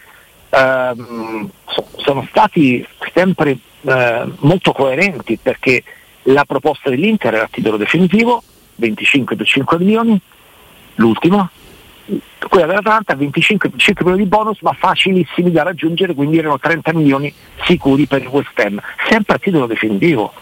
ehm, 0.50 1.50
sono 1.98 2.26
stati 2.30 2.86
sempre 3.14 3.58
eh, 3.82 4.32
molto 4.40 4.72
coerenti 4.72 5.38
perché 5.42 5.84
la 6.24 6.46
proposta 6.46 6.90
dell'Inter 6.90 7.34
era 7.34 7.44
a 7.44 7.50
titolo 7.52 7.78
definitivo, 7.78 8.42
25 8.76 9.36
più 9.36 9.46
5 9.46 9.78
milioni, 9.80 10.20
l'ultima, 10.96 11.50
quella 12.50 12.66
dell'Atalanta 12.66 13.16
25, 13.16 13.72
5 13.76 14.06
milioni 14.06 14.24
di 14.24 14.30
bonus 14.30 14.62
ma 14.62 14.74
facilissimi 14.74 15.52
da 15.52 15.64
raggiungere 15.64 16.14
quindi 16.14 16.38
erano 16.38 16.60
30 16.60 16.94
milioni 16.94 17.34
sicuri 17.64 18.06
per 18.06 18.22
il 18.22 18.28
West 18.28 18.58
Ham. 18.60 18.82
Sempre 19.10 19.36
a 19.36 19.40
titolo 19.40 19.66
definitivo 19.66 20.34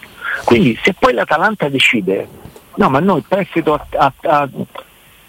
quindi 0.45 0.77
se 0.83 0.93
poi 0.97 1.13
l'Atalanta 1.13 1.69
decide 1.69 2.27
no 2.75 2.89
ma 2.89 2.99
noi 2.99 3.23
prestito, 3.27 3.73
a, 3.73 3.85
a, 3.97 4.13
a, 4.21 4.49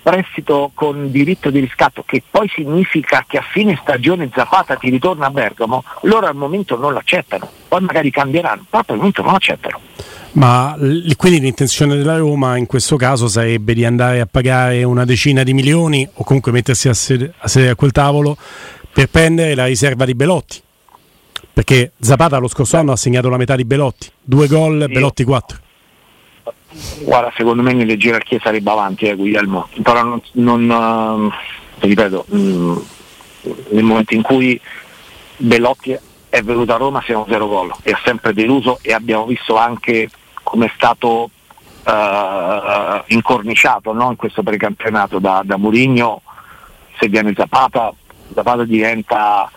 prestito 0.02 0.70
con 0.74 1.10
diritto 1.10 1.50
di 1.50 1.60
riscatto 1.60 2.02
che 2.06 2.22
poi 2.28 2.48
significa 2.48 3.24
che 3.28 3.36
a 3.36 3.42
fine 3.42 3.78
stagione 3.82 4.30
Zapata 4.32 4.76
ti 4.76 4.88
ritorna 4.88 5.26
a 5.26 5.30
Bergamo 5.30 5.84
loro 6.02 6.26
al 6.26 6.36
momento 6.36 6.76
non 6.76 6.94
l'accettano. 6.94 7.48
Poi 7.68 7.80
magari 7.80 8.10
cambieranno 8.10 8.64
però 8.68 8.82
al 8.86 8.96
momento 8.96 9.22
non 9.22 9.34
accettano 9.34 9.89
ma 10.32 10.76
quindi 11.16 11.40
l'intenzione 11.40 11.96
della 11.96 12.16
Roma 12.16 12.56
in 12.56 12.66
questo 12.66 12.96
caso 12.96 13.26
sarebbe 13.26 13.74
di 13.74 13.84
andare 13.84 14.20
a 14.20 14.26
pagare 14.26 14.84
una 14.84 15.04
decina 15.04 15.42
di 15.42 15.52
milioni 15.52 16.08
o 16.12 16.22
comunque 16.22 16.52
mettersi 16.52 16.88
a 16.88 16.94
sedere 16.94 17.34
a, 17.38 17.48
sedere 17.48 17.72
a 17.72 17.74
quel 17.74 17.90
tavolo 17.90 18.36
per 18.92 19.08
prendere 19.08 19.54
la 19.54 19.66
riserva 19.66 20.04
di 20.04 20.14
Belotti. 20.14 20.60
Perché 21.52 21.92
Zapata 21.98 22.38
lo 22.38 22.48
scorso 22.48 22.76
anno 22.76 22.92
ha 22.92 22.96
segnato 22.96 23.28
la 23.28 23.36
metà 23.36 23.56
di 23.56 23.64
Belotti, 23.64 24.08
due 24.20 24.46
gol, 24.46 24.84
sì. 24.86 24.92
Belotti 24.92 25.24
quattro. 25.24 25.58
Guarda, 27.00 27.32
secondo 27.36 27.62
me 27.62 27.72
nelle 27.72 27.96
gerarchie 27.96 28.38
sarebbe 28.40 28.70
avanti 28.70 29.06
eh, 29.06 29.16
Guglielmo, 29.16 29.68
però 29.82 30.04
non, 30.04 30.22
non 30.32 30.70
uh, 30.70 31.30
ripeto, 31.80 32.26
mh, 32.28 32.38
mm, 32.38 32.76
nel 33.70 33.82
momento 33.82 34.14
in 34.14 34.22
cui 34.22 34.60
Belotti 35.36 35.98
è 36.28 36.42
venuto 36.42 36.72
a 36.72 36.76
Roma 36.76 37.02
siamo 37.04 37.26
zero 37.28 37.48
gol 37.48 37.74
e 37.82 37.90
ha 37.90 38.00
sempre 38.04 38.32
deluso 38.32 38.78
e 38.82 38.92
abbiamo 38.92 39.26
visto 39.26 39.56
anche 39.56 40.08
come 40.50 40.66
è 40.66 40.72
stato 40.74 41.30
uh, 41.84 43.02
incorniciato 43.06 43.92
no? 43.92 44.10
in 44.10 44.16
questo 44.16 44.42
precampionato 44.42 45.20
da, 45.20 45.42
da 45.44 45.56
Murigno, 45.56 46.22
se 46.98 47.06
viene 47.06 47.32
Zapata, 47.36 47.94
Zapata 48.34 48.64
diventa 48.64 49.48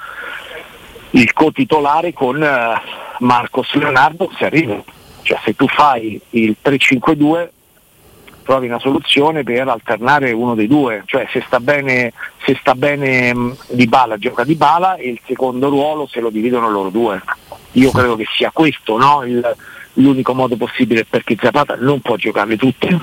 il 1.10 1.34
co-titolare 1.34 2.14
con 2.14 2.40
uh, 2.40 3.24
Marcos 3.26 3.74
Leonardo 3.74 4.30
se 4.38 4.46
arriva. 4.46 4.84
Cioè 5.24 5.40
se 5.44 5.56
tu 5.56 5.68
fai 5.68 6.22
il 6.32 6.56
3-5-2 6.64 7.50
trovi 8.44 8.68
una 8.68 8.78
soluzione 8.78 9.42
per 9.42 9.68
alternare 9.68 10.32
uno 10.32 10.54
dei 10.54 10.68
due, 10.68 11.02
cioè 11.06 11.28
se 11.32 11.42
sta 11.48 11.60
bene, 11.60 12.14
se 12.46 12.56
sta 12.60 12.76
bene 12.76 13.34
mh, 13.34 13.58
Di 13.70 13.88
Bala 13.88 14.18
gioca 14.18 14.44
Di 14.44 14.54
Bala 14.54 14.98
e 14.98 15.10
il 15.10 15.20
secondo 15.26 15.70
ruolo 15.70 16.06
se 16.06 16.20
lo 16.20 16.30
dividono 16.30 16.70
loro 16.70 16.90
due. 16.90 17.20
Io 17.72 17.90
credo 17.90 18.16
che 18.16 18.28
sia 18.36 18.52
questo 18.52 18.98
no? 18.98 19.24
il, 19.24 19.56
l'unico 19.94 20.34
modo 20.34 20.56
possibile 20.56 21.06
perché 21.06 21.38
Zapata 21.40 21.76
non 21.80 22.02
può 22.02 22.16
giocarle 22.16 22.58
tutte 22.58 23.00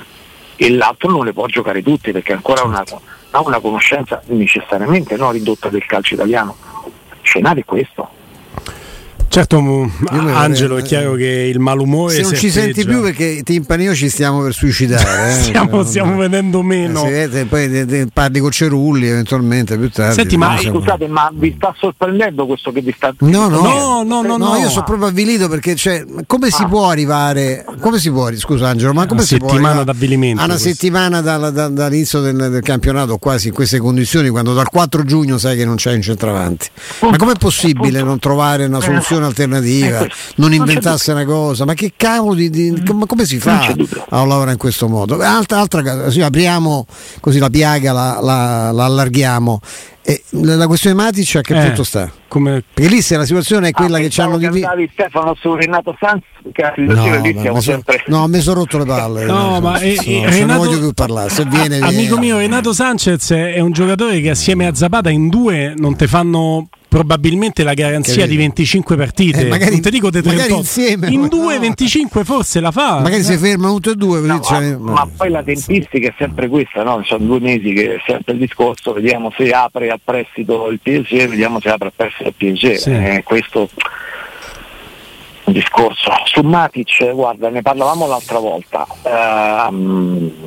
e 0.55 0.69
l'altro 0.71 1.09
non 1.09 1.25
le 1.25 1.33
può 1.33 1.45
giocare 1.47 1.81
tutte 1.81 2.11
perché 2.11 2.33
ancora 2.33 2.63
una, 2.63 2.83
ha 3.31 3.41
una 3.41 3.59
conoscenza 3.59 4.21
necessariamente 4.27 5.15
no, 5.15 5.31
ridotta 5.31 5.69
del 5.69 5.85
calcio 5.85 6.13
italiano. 6.15 6.55
Il 6.85 7.19
scenario 7.21 7.61
è 7.61 7.65
questo. 7.65 8.09
Certo, 9.31 9.89
Angelo, 10.09 10.75
è 10.75 10.81
chiaro 10.81 11.13
che 11.13 11.25
il 11.25 11.59
malumore. 11.59 12.15
Se 12.15 12.21
non 12.21 12.35
ci 12.35 12.49
senti 12.49 12.83
più 12.83 13.01
perché 13.01 13.43
Timpanio 13.43 13.95
ci 13.95 14.09
stiamo 14.09 14.41
per 14.41 14.53
suicidare. 14.53 15.29
Eh? 15.29 15.31
stiamo, 15.39 15.83
stiamo 15.85 16.17
venendo 16.17 16.61
meno. 16.61 17.05
Eh, 17.05 17.29
vede, 17.29 17.45
poi 17.45 18.09
parli 18.11 18.41
con 18.41 18.51
Cerulli 18.51 19.07
eventualmente 19.07 19.77
più 19.77 19.89
tardi. 19.89 20.15
Senti, 20.15 20.35
ma 20.35 20.57
scusate, 20.57 21.07
ma 21.07 21.31
vi 21.33 21.53
sta 21.55 21.73
sorprendendo 21.79 22.45
questo 22.45 22.73
che 22.73 22.81
vi 22.81 22.93
sta 22.93 23.13
No, 23.19 23.47
no, 23.47 23.61
no, 23.61 24.03
no, 24.03 24.21
no, 24.21 24.35
no 24.35 24.55
io 24.57 24.67
sono 24.67 24.83
proprio 24.83 25.07
avvilito 25.07 25.47
perché 25.47 25.75
cioè, 25.75 26.03
come 26.27 26.47
ah. 26.47 26.51
si 26.51 26.65
può 26.65 26.89
arrivare? 26.89 27.63
Come 27.79 27.99
si 27.99 28.11
può, 28.11 28.29
scusa 28.35 28.67
Angelo, 28.67 28.91
ma 28.91 29.05
come 29.05 29.21
una 29.21 29.23
si 29.29 29.37
può 29.37 29.47
settimana 29.47 29.83
d'avvilimento. 29.83 30.41
A 30.41 30.43
una 30.43 30.55
questo. 30.55 30.71
settimana 30.71 31.21
dalla, 31.21 31.51
da, 31.51 31.69
dall'inizio 31.69 32.19
del, 32.19 32.35
del, 32.35 32.61
campionato, 32.61 33.17
quasi 33.17 33.47
in 33.47 33.53
queste 33.53 33.79
condizioni, 33.79 34.27
quando 34.27 34.53
dal 34.53 34.67
4 34.67 35.05
giugno 35.05 35.37
sai 35.37 35.55
che 35.55 35.63
non 35.63 35.75
c'è 35.75 35.93
in 35.93 36.01
centravanti. 36.01 36.67
Ma 36.99 37.15
com'è 37.15 37.35
possibile 37.37 38.03
non 38.03 38.19
trovare 38.19 38.65
una 38.65 38.81
soluzione? 38.81 39.19
Soluzione 39.21 39.25
alternativa, 39.27 40.07
non 40.35 40.53
inventasse 40.53 41.11
una 41.11 41.25
cosa, 41.25 41.65
ma 41.65 41.73
che 41.73 41.93
cavolo 41.95 42.33
di, 42.33 42.49
di 42.49 42.71
mm. 42.71 42.85
come, 42.85 43.05
come, 43.05 43.25
si 43.25 43.39
fa 43.39 43.73
a 44.09 44.25
lavorare 44.25 44.53
in 44.53 44.57
questo 44.57 44.87
modo? 44.87 45.19
Altra, 45.19 45.59
altra 45.59 45.81
cosa, 45.81 46.09
sì, 46.09 46.21
apriamo 46.21 46.85
così 47.19 47.39
la 47.39 47.49
piaga, 47.49 47.91
la, 47.91 48.19
la, 48.21 48.71
la 48.71 48.85
allarghiamo. 48.85 49.59
E 50.03 50.23
la 50.31 50.65
questione 50.65 50.95
Matic 50.95 51.35
a 51.35 51.41
che 51.41 51.55
eh, 51.55 51.65
punto 51.67 51.83
sta? 51.83 52.11
Come... 52.27 52.63
Perché 52.73 52.89
lì 52.89 53.01
se 53.01 53.17
la 53.17 53.25
situazione 53.25 53.69
è 53.69 53.71
quella 53.71 53.97
ah, 53.97 53.99
che 53.99 54.09
ci 54.09 54.19
hanno 54.19 54.37
di 54.37 54.89
Stefano 54.93 55.35
su 55.39 55.53
Renato 55.53 55.95
Sanz 55.99 56.23
no, 56.75 57.21
lì 57.21 57.37
siamo 57.39 57.61
so, 57.61 57.71
sempre 57.71 58.03
no 58.07 58.27
mi 58.27 58.39
sono 58.39 58.61
rotto 58.61 58.77
le 58.77 58.85
palle 58.85 59.25
no, 59.25 59.51
no 59.51 59.59
ma 59.59 59.79
e, 59.79 59.95
no, 59.95 60.01
e 60.03 60.29
Renato, 60.29 60.45
non 60.45 60.57
voglio 60.57 60.79
più 60.79 60.93
parlare 60.93 61.29
se 61.29 61.45
viene, 61.45 61.79
amico 61.79 62.17
viene. 62.17 62.19
mio 62.19 62.37
Renato 62.37 62.73
Sanchez 62.73 63.31
è 63.31 63.59
un 63.59 63.71
giocatore 63.71 64.19
che 64.21 64.29
assieme 64.29 64.67
a 64.67 64.73
Zapata 64.73 65.09
in 65.09 65.29
due 65.29 65.73
non 65.75 65.95
te 65.95 66.07
fanno 66.07 66.67
probabilmente 66.91 67.63
la 67.63 67.73
garanzia 67.73 68.27
di 68.27 68.35
25 68.35 68.97
partite. 68.97 69.45
Eh, 69.45 69.47
magari, 69.47 69.71
non 69.71 69.79
ti 69.79 69.89
dico 69.91 70.09
te 70.09 70.21
38. 70.21 70.55
Insieme, 70.57 71.07
in 71.09 71.29
due, 71.29 71.53
no. 71.53 71.61
25 71.61 72.25
forse 72.25 72.59
la 72.59 72.71
fa. 72.71 72.99
Magari 72.99 73.21
eh. 73.21 73.23
si 73.23 73.37
fermano 73.37 73.75
tutte 73.75 73.91
e 73.91 73.95
due. 73.95 74.19
No, 74.19 74.41
cioè, 74.41 74.75
ma, 74.75 74.91
ma, 74.91 75.09
poi 75.15 75.29
la 75.29 75.41
tempistica 75.41 76.09
è 76.09 76.13
sempre 76.17 76.49
questa, 76.49 76.83
no? 76.83 77.01
Sono 77.05 77.23
due 77.23 77.39
mesi 77.39 77.71
che 77.71 77.95
è 77.95 78.01
sempre 78.05 78.33
il 78.33 78.39
discorso, 78.39 78.91
vediamo 78.91 79.31
se 79.37 79.51
apre 79.51 79.89
a 79.89 79.97
prestito 80.03 80.67
il 80.69 80.81
PSG, 80.83 81.29
vediamo 81.29 81.61
se 81.61 81.69
apre 81.69 81.87
a 81.87 81.93
prestito 81.95 82.27
il 82.27 82.35
PSG. 82.35 82.73
Sì. 82.73 82.89
Eh, 82.89 83.21
questo 83.23 83.69
discorso. 85.51 86.11
Su 86.25 86.41
Matic, 86.41 87.11
guarda, 87.13 87.49
ne 87.49 87.61
parlavamo 87.61 88.07
l'altra 88.07 88.39
volta. 88.39 88.85
Uh, 89.01 90.41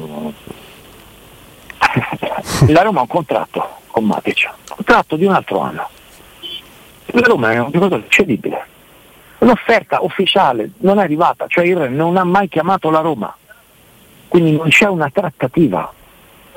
la 2.72 2.82
Roma 2.82 2.98
ha 2.98 3.02
un 3.02 3.08
contratto 3.08 3.68
con 3.88 4.04
Matic, 4.04 4.50
contratto 4.68 5.16
di 5.16 5.24
un 5.24 5.32
altro 5.32 5.60
anno 5.60 5.88
la 7.20 7.26
Roma 7.26 7.52
è 7.52 7.58
un 7.58 7.70
giocatore 7.70 8.04
cedibile. 8.08 8.66
L'offerta 9.38 10.02
ufficiale 10.02 10.70
non 10.78 10.98
è 10.98 11.02
arrivata, 11.02 11.46
cioè 11.48 11.64
il 11.64 11.76
Re 11.76 11.88
non 11.88 12.16
ha 12.16 12.24
mai 12.24 12.48
chiamato 12.48 12.90
la 12.90 13.00
Roma, 13.00 13.34
quindi 14.28 14.56
non 14.56 14.68
c'è 14.68 14.86
una 14.86 15.10
trattativa. 15.10 15.92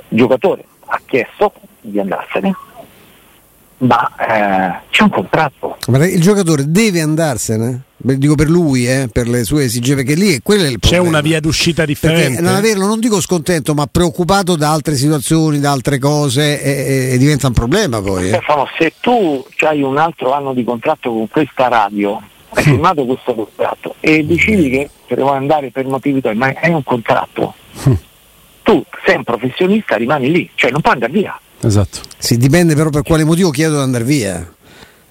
Il 0.10 0.18
giocatore 0.18 0.66
ha 0.86 1.00
chiesto 1.06 1.54
di 1.82 2.00
andarsene, 2.00 2.56
ma 3.80 4.12
eh, 4.18 4.80
c'è 4.90 5.04
un 5.04 5.10
contratto. 5.10 5.78
Ma 5.88 6.06
il 6.06 6.22
giocatore 6.22 6.64
deve 6.72 7.02
andarsene? 7.02 7.84
Dico 8.00 8.36
per 8.36 8.48
lui, 8.48 8.88
eh, 8.88 9.10
per 9.12 9.28
le 9.28 9.44
sue 9.44 9.64
esigenze, 9.64 10.04
perché 10.04 10.14
lì 10.14 10.36
è, 10.36 10.40
quello 10.44 10.64
è 10.64 10.68
il 10.68 10.78
problema. 10.78 11.04
C'è 11.04 11.10
una 11.10 11.22
via 11.22 11.40
d'uscita 11.40 11.84
differente. 11.84 12.28
Perché 12.28 12.42
non 12.42 12.54
averlo, 12.54 12.86
non 12.86 13.00
dico 13.00 13.20
scontento, 13.20 13.74
ma 13.74 13.88
preoccupato 13.88 14.56
da 14.56 14.72
altre 14.72 14.96
situazioni, 14.96 15.60
da 15.60 15.72
altre 15.72 15.98
cose, 15.98 16.62
e, 16.62 17.14
e 17.14 17.18
diventa 17.18 17.48
un 17.48 17.54
problema 17.54 18.00
poi. 18.00 18.26
Eh. 18.26 18.28
Stefano, 18.28 18.68
se 18.78 18.94
tu 19.02 19.44
hai 19.62 19.82
un 19.82 19.98
altro 19.98 20.32
anno 20.32 20.54
di 20.54 20.64
contratto 20.64 21.10
con 21.10 21.28
questa 21.28 21.68
radio, 21.70 22.22
hai 22.50 22.64
firmato 22.64 23.04
questo 23.06 23.34
contratto 23.34 23.96
e 24.00 24.24
decidi 24.24 24.70
che 24.70 24.90
te 25.08 25.16
ne 25.16 25.22
vuoi 25.24 25.38
andare 25.38 25.72
per 25.72 25.86
motivi 25.86 26.22
tuoi, 26.22 26.36
ma 26.36 26.54
hai 26.62 26.72
un 26.72 26.84
contratto, 26.84 27.56
tu 28.62 28.84
sei 29.06 29.16
un 29.16 29.24
professionista, 29.24 29.96
rimani 29.96 30.32
lì, 30.32 30.50
cioè 30.54 30.70
non 30.70 30.82
puoi 30.82 30.94
andare 30.94 31.12
via. 31.12 31.40
Esatto. 31.62 32.00
Sì, 32.18 32.38
dipende 32.38 32.76
però 32.76 32.90
per 32.90 33.02
quale 33.02 33.24
motivo 33.24 33.50
chiedo 33.50 33.78
di 33.78 33.82
andare 33.82 34.04
via. 34.04 34.54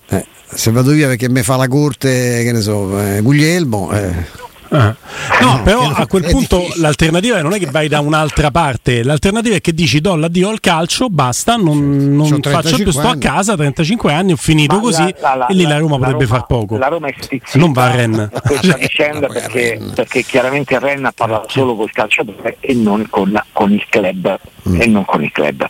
Eh, 0.09 0.25
se 0.47 0.71
vado 0.71 0.93
via 0.93 1.09
perché 1.09 1.29
mi 1.29 1.43
fa 1.43 1.57
la 1.57 1.69
corte, 1.69 2.43
che 2.43 2.53
ne 2.53 2.61
so, 2.61 2.99
eh, 3.01 3.21
Guglielmo. 3.21 3.91
Eh. 3.93 4.45
Ah. 4.69 4.95
No, 5.41 5.63
però 5.63 5.89
a 5.93 6.07
quel 6.09 6.25
punto 6.25 6.67
l'alternativa 6.77 7.41
non 7.41 7.53
è 7.53 7.59
che 7.59 7.67
vai 7.67 7.87
da 7.87 8.01
un'altra 8.01 8.51
parte, 8.51 9.05
l'alternativa 9.05 9.55
è 9.55 9.61
che 9.61 9.73
dici 9.73 10.01
do 10.01 10.17
l'addio 10.17 10.49
al 10.49 10.59
calcio, 10.59 11.09
basta, 11.09 11.55
non, 11.55 12.15
non 12.15 12.41
faccio 12.43 12.77
più, 12.77 12.91
sto 12.91 13.07
a 13.07 13.17
casa, 13.17 13.55
35 13.55 14.13
anni, 14.13 14.33
ho 14.33 14.37
finito 14.37 14.75
Ma 14.75 14.81
così 14.81 15.15
la, 15.21 15.35
la, 15.37 15.47
e 15.47 15.55
lì 15.55 15.63
la 15.63 15.79
Roma 15.79 15.99
la 15.99 16.07
potrebbe 16.07 16.25
Roma, 16.25 16.37
far 16.37 16.47
poco. 16.47 16.79
La 16.79 16.89
Roma 16.89 17.07
è 17.07 17.15
stizzita 17.17 17.59
non 17.59 17.73
va 17.73 17.85
a 17.85 17.95
Rennes. 17.95 18.29
questa 18.45 18.75
vicenda 18.79 19.29
perché, 19.29 19.81
perché, 19.95 20.23
chiaramente 20.23 20.79
Rennes 20.81 21.07
ha 21.07 21.13
parlato 21.15 21.49
solo 21.49 21.77
col 21.77 21.93
calciatore 21.93 22.57
e 22.59 22.75
non 22.75 23.07
con, 23.09 23.41
con 23.53 23.73
il 23.73 23.85
club. 23.89 24.37
Mm. 24.69 24.81
E 24.81 24.87
non 24.87 25.05
con 25.05 25.23
il 25.23 25.31
club 25.31 25.69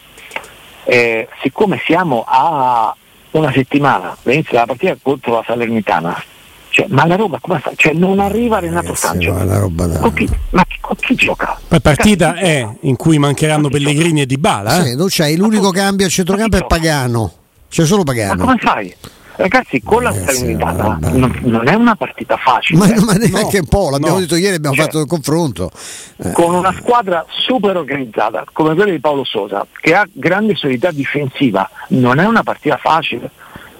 eh, 0.86 1.28
siccome 1.42 1.80
siamo 1.84 2.24
a 2.26 2.94
una 3.38 3.52
settimana 3.52 4.16
dall'inizio 4.22 4.52
della 4.52 4.66
partita 4.66 4.96
contro 5.00 5.34
la 5.34 5.44
Salernitana, 5.46 6.22
cioè, 6.70 6.86
ma 6.88 7.06
la 7.06 7.16
Roma 7.16 7.38
come 7.40 7.58
fa? 7.58 7.72
Cioè, 7.74 7.94
non 7.94 8.20
arriva 8.20 8.58
Renato 8.58 8.94
Sancio. 8.94 9.32
Con 9.32 10.12
chi, 10.12 10.28
ma 10.50 10.64
con 10.80 10.96
chi 10.96 11.14
gioca? 11.14 11.58
La 11.68 11.80
partita 11.80 12.34
è 12.34 12.68
in 12.80 12.96
cui 12.96 13.18
mancheranno 13.18 13.68
Pellegrini 13.68 14.20
e 14.20 14.26
Dybala. 14.26 14.80
Eh? 14.80 14.84
Sì, 14.84 14.96
tu 14.96 15.06
c'hai 15.08 15.36
l'unico 15.36 15.70
cambio 15.70 16.06
a 16.06 16.08
centrocampo 16.10 16.58
è 16.58 16.66
Pagano. 16.66 17.32
C'è 17.68 17.86
solo 17.86 18.02
Pagano. 18.02 18.44
Ma 18.44 18.44
come 18.44 18.58
fai? 18.58 18.94
Ragazzi, 19.36 19.82
con 19.82 20.02
la 20.02 20.12
Salernitana 20.12 20.98
non, 21.12 21.38
non, 21.42 21.68
è 21.68 21.74
una 21.74 21.94
partita 21.94 22.36
facile. 22.38 22.78
Ma, 22.78 22.86
ma 23.04 23.12
neanche 23.12 23.58
no, 23.58 23.62
un 23.62 23.68
po', 23.68 23.90
l'abbiamo 23.90 24.14
no. 24.14 24.20
detto 24.20 24.36
ieri, 24.36 24.56
abbiamo 24.56 24.74
cioè, 24.74 24.84
fatto 24.86 25.00
il 25.00 25.06
confronto. 25.06 25.70
Eh. 26.16 26.32
Con 26.32 26.54
una 26.54 26.72
squadra 26.72 27.24
super 27.28 27.76
organizzata 27.76 28.44
come 28.52 28.74
quella 28.74 28.90
di 28.90 28.98
Paolo 28.98 29.24
Sosa, 29.24 29.66
che 29.78 29.94
ha 29.94 30.08
grande 30.10 30.54
solidità 30.54 30.90
difensiva, 30.90 31.68
non 31.88 32.18
è 32.18 32.24
una 32.24 32.42
partita 32.42 32.78
facile. 32.78 33.30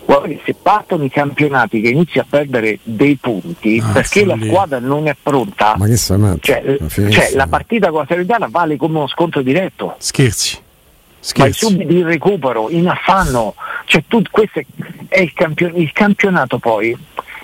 Guarda 0.05 0.29
che 0.29 0.41
se 0.45 0.55
partono 0.61 1.03
i 1.03 1.11
campionati 1.11 1.81
che 1.81 1.89
inizi 1.89 2.21
a 2.21 2.27
perdere 2.29 2.79
dei 2.85 3.17
punti 3.17 3.83
ah, 3.83 3.91
perché 3.93 4.25
la 4.25 4.39
squadra 4.41 4.79
non 4.79 5.09
è 5.09 5.17
pronta, 5.21 5.75
ma 5.77 5.87
che 5.89 5.97
cioè, 5.97 6.79
cioè, 6.89 7.31
la 7.35 7.49
partita 7.49 7.91
con 7.91 8.01
la 8.01 8.07
Salernitana 8.07 8.47
vale 8.49 8.77
come 8.77 8.99
uno 8.99 9.09
scontro 9.09 9.43
diretto. 9.43 9.97
Scherzi. 9.99 10.65
Vai 11.35 11.53
subito 11.53 11.93
in 11.93 12.07
recupero, 12.07 12.71
in 12.71 12.87
affanno, 12.87 13.55
cioè, 13.87 14.05
tu, 14.07 14.23
questo 14.31 14.61
è 15.09 15.21
il, 15.21 15.33
campion- 15.33 15.77
il 15.77 15.93
campionato 15.93 16.59
poi, 16.59 16.97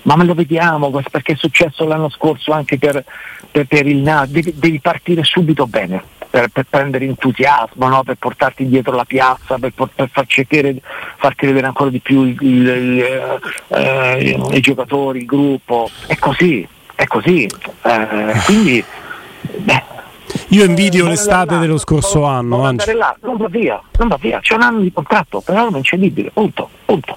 ma 0.03 0.17
me 0.17 0.25
lo 0.25 0.35
vediamo 0.35 0.91
perché 1.11 1.33
è 1.33 1.37
successo 1.37 1.87
l'anno 1.87 2.11
scorso 2.11 2.53
anche 2.53 2.79
per, 2.79 3.03
per, 3.51 3.67
per 3.67 3.87
il 3.87 3.99
NA, 3.99 4.27
devi, 4.29 4.53
devi, 4.57 4.81
partire 4.81 5.23
subito 5.23 5.67
bene. 5.67 6.03
Per, 6.33 6.49
per 6.49 6.65
prendere 6.69 7.05
entusiasmo, 7.05 7.89
no? 7.89 8.03
per 8.05 8.17
portarti 8.17 8.67
dietro 8.67 8.97
la 8.97 9.05
piazza, 9.05 9.59
per, 9.59 9.71
far, 9.75 10.27
credere, 10.27 10.81
far, 11.19 11.35
credere, 11.35 11.67
ancora 11.67 11.91
di 11.91 12.01
più 12.01 12.23
il, 12.23 12.39
il, 12.41 12.67
il, 12.67 13.41
eh, 13.69 14.39
i 14.53 14.61
giocatori, 14.61 15.19
il 15.19 15.27
gruppo. 15.27 15.91
È 16.07 16.17
così, 16.17 16.67
è 16.95 17.05
così. 17.05 17.47
Eh, 17.83 18.33
quindi 18.47 18.83
beh, 19.59 19.92
io 20.49 20.65
invidio 20.65 21.07
l'estate 21.07 21.59
dello 21.59 21.79
scorso 21.79 22.25
anno. 22.25 22.63
Là, 22.63 23.17
non 23.23 23.37
va 23.37 23.49
via, 23.49 23.81
non 23.99 24.09
va 24.09 24.17
via, 24.21 24.41
c'è 24.41 24.55
un 24.55 24.63
anno 24.63 24.81
di 24.81 24.93
contratto, 24.93 25.41
però 25.41 25.65
non 25.65 25.75
è 25.75 25.77
incedibile, 25.79 26.31
punto, 26.33 26.69
punto. 26.85 27.17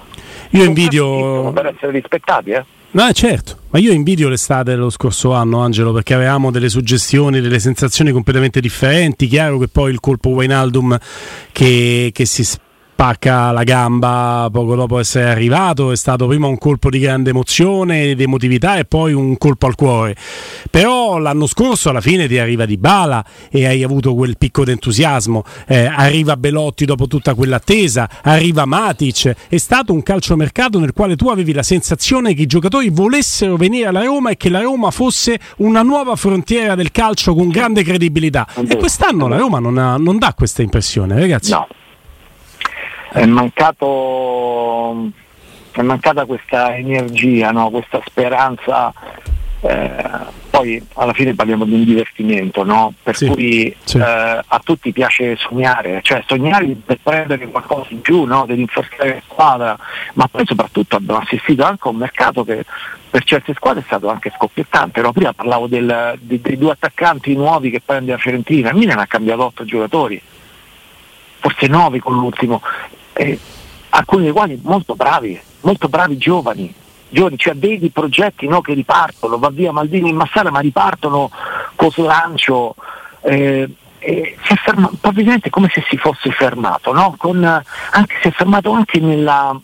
Io 0.50 0.64
invidio. 0.64 1.52
Per 1.52 1.66
essere 1.66 1.92
rispettati, 1.92 2.50
eh? 2.50 2.64
No, 2.96 3.12
certo, 3.12 3.58
ma 3.70 3.78
io 3.78 3.92
invidio 3.92 4.28
l'estate 4.30 4.70
dello 4.70 4.88
scorso 4.88 5.32
anno, 5.32 5.60
Angelo, 5.60 5.92
perché 5.92 6.14
avevamo 6.14 6.50
delle 6.50 6.70
suggestioni, 6.70 7.42
delle 7.42 7.58
sensazioni 7.58 8.10
completamente 8.10 8.58
differenti. 8.60 9.26
Chiaro 9.26 9.58
che 9.58 9.68
poi 9.68 9.90
il 9.90 10.00
colpo 10.00 10.30
Wainaldum 10.30 10.96
che, 11.52 12.10
che 12.14 12.24
si 12.24 12.42
spacca 12.96 13.50
la 13.50 13.62
gamba 13.62 14.48
poco 14.50 14.74
dopo 14.74 14.98
essere 14.98 15.28
arrivato, 15.28 15.92
è 15.92 15.96
stato 15.96 16.26
prima 16.26 16.46
un 16.46 16.56
colpo 16.56 16.88
di 16.88 16.98
grande 16.98 17.28
emozione 17.28 18.04
ed 18.04 18.22
emotività 18.22 18.78
e 18.78 18.86
poi 18.86 19.12
un 19.12 19.36
colpo 19.36 19.66
al 19.66 19.74
cuore. 19.74 20.16
Però 20.70 21.18
l'anno 21.18 21.46
scorso 21.46 21.90
alla 21.90 22.00
fine 22.00 22.26
ti 22.26 22.38
arriva 22.38 22.64
di 22.64 22.78
bala 22.78 23.22
e 23.50 23.66
hai 23.66 23.82
avuto 23.82 24.14
quel 24.14 24.38
picco 24.38 24.64
d'entusiasmo, 24.64 25.44
eh, 25.66 25.84
arriva 25.84 26.38
Belotti 26.38 26.86
dopo 26.86 27.06
tutta 27.06 27.34
quell'attesa, 27.34 28.08
arriva 28.22 28.64
Matic, 28.64 29.34
è 29.50 29.58
stato 29.58 29.92
un 29.92 30.02
calciomercato 30.02 30.78
nel 30.78 30.94
quale 30.94 31.16
tu 31.16 31.28
avevi 31.28 31.52
la 31.52 31.62
sensazione 31.62 32.32
che 32.32 32.42
i 32.42 32.46
giocatori 32.46 32.88
volessero 32.88 33.56
venire 33.56 33.88
alla 33.88 34.04
Roma 34.04 34.30
e 34.30 34.38
che 34.38 34.48
la 34.48 34.62
Roma 34.62 34.90
fosse 34.90 35.38
una 35.58 35.82
nuova 35.82 36.16
frontiera 36.16 36.74
del 36.74 36.90
calcio 36.92 37.34
con 37.34 37.50
grande 37.50 37.84
credibilità. 37.84 38.46
E 38.66 38.78
quest'anno 38.78 39.28
la 39.28 39.36
Roma 39.36 39.58
non, 39.58 39.76
ha, 39.76 39.98
non 39.98 40.16
dà 40.16 40.32
questa 40.32 40.62
impressione, 40.62 41.20
ragazzi. 41.20 41.50
No 41.50 41.66
è, 43.16 43.24
mancato, 43.24 45.10
è 45.72 45.80
mancata 45.80 46.26
questa 46.26 46.76
energia, 46.76 47.50
no? 47.50 47.70
questa 47.70 48.00
speranza. 48.04 48.92
Eh, 49.60 50.34
poi 50.50 50.86
alla 50.94 51.14
fine 51.14 51.34
parliamo 51.34 51.64
di 51.64 51.72
un 51.72 51.84
divertimento, 51.84 52.62
no? 52.62 52.92
per 53.02 53.16
sì, 53.16 53.26
cui 53.26 53.74
sì. 53.84 53.96
Eh, 53.96 54.02
a 54.46 54.60
tutti 54.62 54.92
piace 54.92 55.36
sognare, 55.36 56.00
cioè 56.02 56.22
sognare 56.26 56.66
per 56.84 56.98
prendere 57.02 57.48
qualcosa 57.48 57.88
in 57.88 58.02
più, 58.02 58.24
no? 58.24 58.44
per 58.44 58.56
rinforzare 58.56 59.14
la 59.14 59.22
squadra, 59.26 59.78
ma 60.14 60.28
poi 60.28 60.44
soprattutto 60.44 60.96
abbiamo 60.96 61.20
assistito 61.20 61.64
anche 61.64 61.88
a 61.88 61.90
un 61.90 61.96
mercato 61.96 62.44
che 62.44 62.64
per 63.08 63.24
certe 63.24 63.54
squadre 63.54 63.80
è 63.80 63.84
stato 63.86 64.08
anche 64.08 64.32
scoppiettante. 64.34 65.00
No? 65.00 65.12
Prima 65.12 65.32
parlavo 65.32 65.66
del, 65.66 66.18
dei, 66.20 66.40
dei, 66.40 66.58
due 66.58 66.72
attaccanti 66.72 67.34
nuovi 67.34 67.70
che 67.70 67.80
prende 67.82 68.12
la 68.12 68.18
Fiorentina, 68.18 68.70
il 68.70 68.76
Milan 68.76 68.98
ha 68.98 69.06
cambiato 69.06 69.44
otto 69.44 69.64
giocatori, 69.64 70.20
forse 71.38 71.66
nove 71.66 71.98
con 71.98 72.14
l'ultimo, 72.14 72.60
eh, 73.16 73.38
alcuni 73.90 74.24
dei 74.24 74.32
quali 74.32 74.60
molto 74.62 74.94
bravi, 74.94 75.40
molto 75.62 75.88
bravi 75.88 76.18
giovani, 76.18 76.72
giovani, 77.08 77.38
cioè 77.38 77.54
vedi 77.54 77.90
progetti 77.90 78.46
no, 78.46 78.60
che 78.60 78.74
ripartono, 78.74 79.38
va 79.38 79.50
via 79.50 79.72
Maldini 79.72 80.10
in 80.10 80.16
Massara 80.16 80.50
ma 80.50 80.60
ripartono 80.60 81.30
con 81.74 81.90
Slancio, 81.90 82.74
eh, 83.22 83.68
eh, 83.98 84.36
si 84.44 84.52
è 84.52 84.56
fermato, 84.56 84.96
probabilmente 85.00 85.50
come 85.50 85.68
se 85.72 85.84
si 85.88 85.96
fosse 85.96 86.30
fermato, 86.30 86.92
no? 86.92 87.14
Con, 87.16 87.42
anche, 87.42 88.16
si 88.20 88.28
è 88.28 88.30
fermato 88.30 88.70
anche 88.70 89.00
nella, 89.00 89.58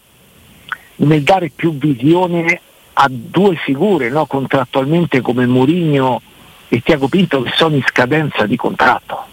nel 0.96 1.22
dare 1.22 1.50
più 1.54 1.76
visione 1.76 2.60
a 2.94 3.06
due 3.08 3.56
figure 3.56 4.10
no? 4.10 4.26
contrattualmente 4.26 5.20
come 5.20 5.46
Mourinho 5.46 6.20
e 6.68 6.80
Tiago 6.82 7.08
Pinto 7.08 7.42
che 7.42 7.52
sono 7.54 7.74
in 7.74 7.82
scadenza 7.86 8.46
di 8.46 8.56
contratto. 8.56 9.24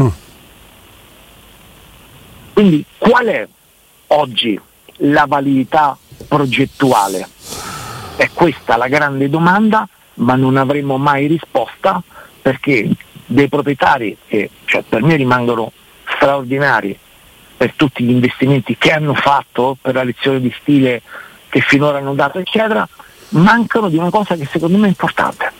Mm. 0.00 0.08
Quindi 2.56 2.82
qual 2.96 3.26
è 3.26 3.46
oggi 4.06 4.58
la 5.00 5.26
validità 5.28 5.94
progettuale? 6.26 7.28
È 8.16 8.30
questa 8.32 8.78
la 8.78 8.88
grande 8.88 9.28
domanda, 9.28 9.86
ma 10.14 10.36
non 10.36 10.56
avremo 10.56 10.96
mai 10.96 11.26
risposta 11.26 12.02
perché 12.40 12.88
dei 13.26 13.50
proprietari 13.50 14.16
che 14.26 14.48
cioè, 14.64 14.82
per 14.88 15.02
me 15.02 15.16
rimangono 15.16 15.70
straordinari 16.14 16.98
per 17.58 17.74
tutti 17.74 18.02
gli 18.02 18.10
investimenti 18.10 18.78
che 18.78 18.90
hanno 18.90 19.12
fatto, 19.12 19.76
per 19.78 19.94
la 19.94 20.02
lezione 20.02 20.40
di 20.40 20.50
stile 20.58 21.02
che 21.50 21.60
finora 21.60 21.98
hanno 21.98 22.14
dato, 22.14 22.38
eccetera, 22.38 22.88
mancano 23.32 23.90
di 23.90 23.98
una 23.98 24.08
cosa 24.08 24.34
che 24.34 24.48
secondo 24.50 24.78
me 24.78 24.86
è 24.86 24.88
importante 24.88 25.55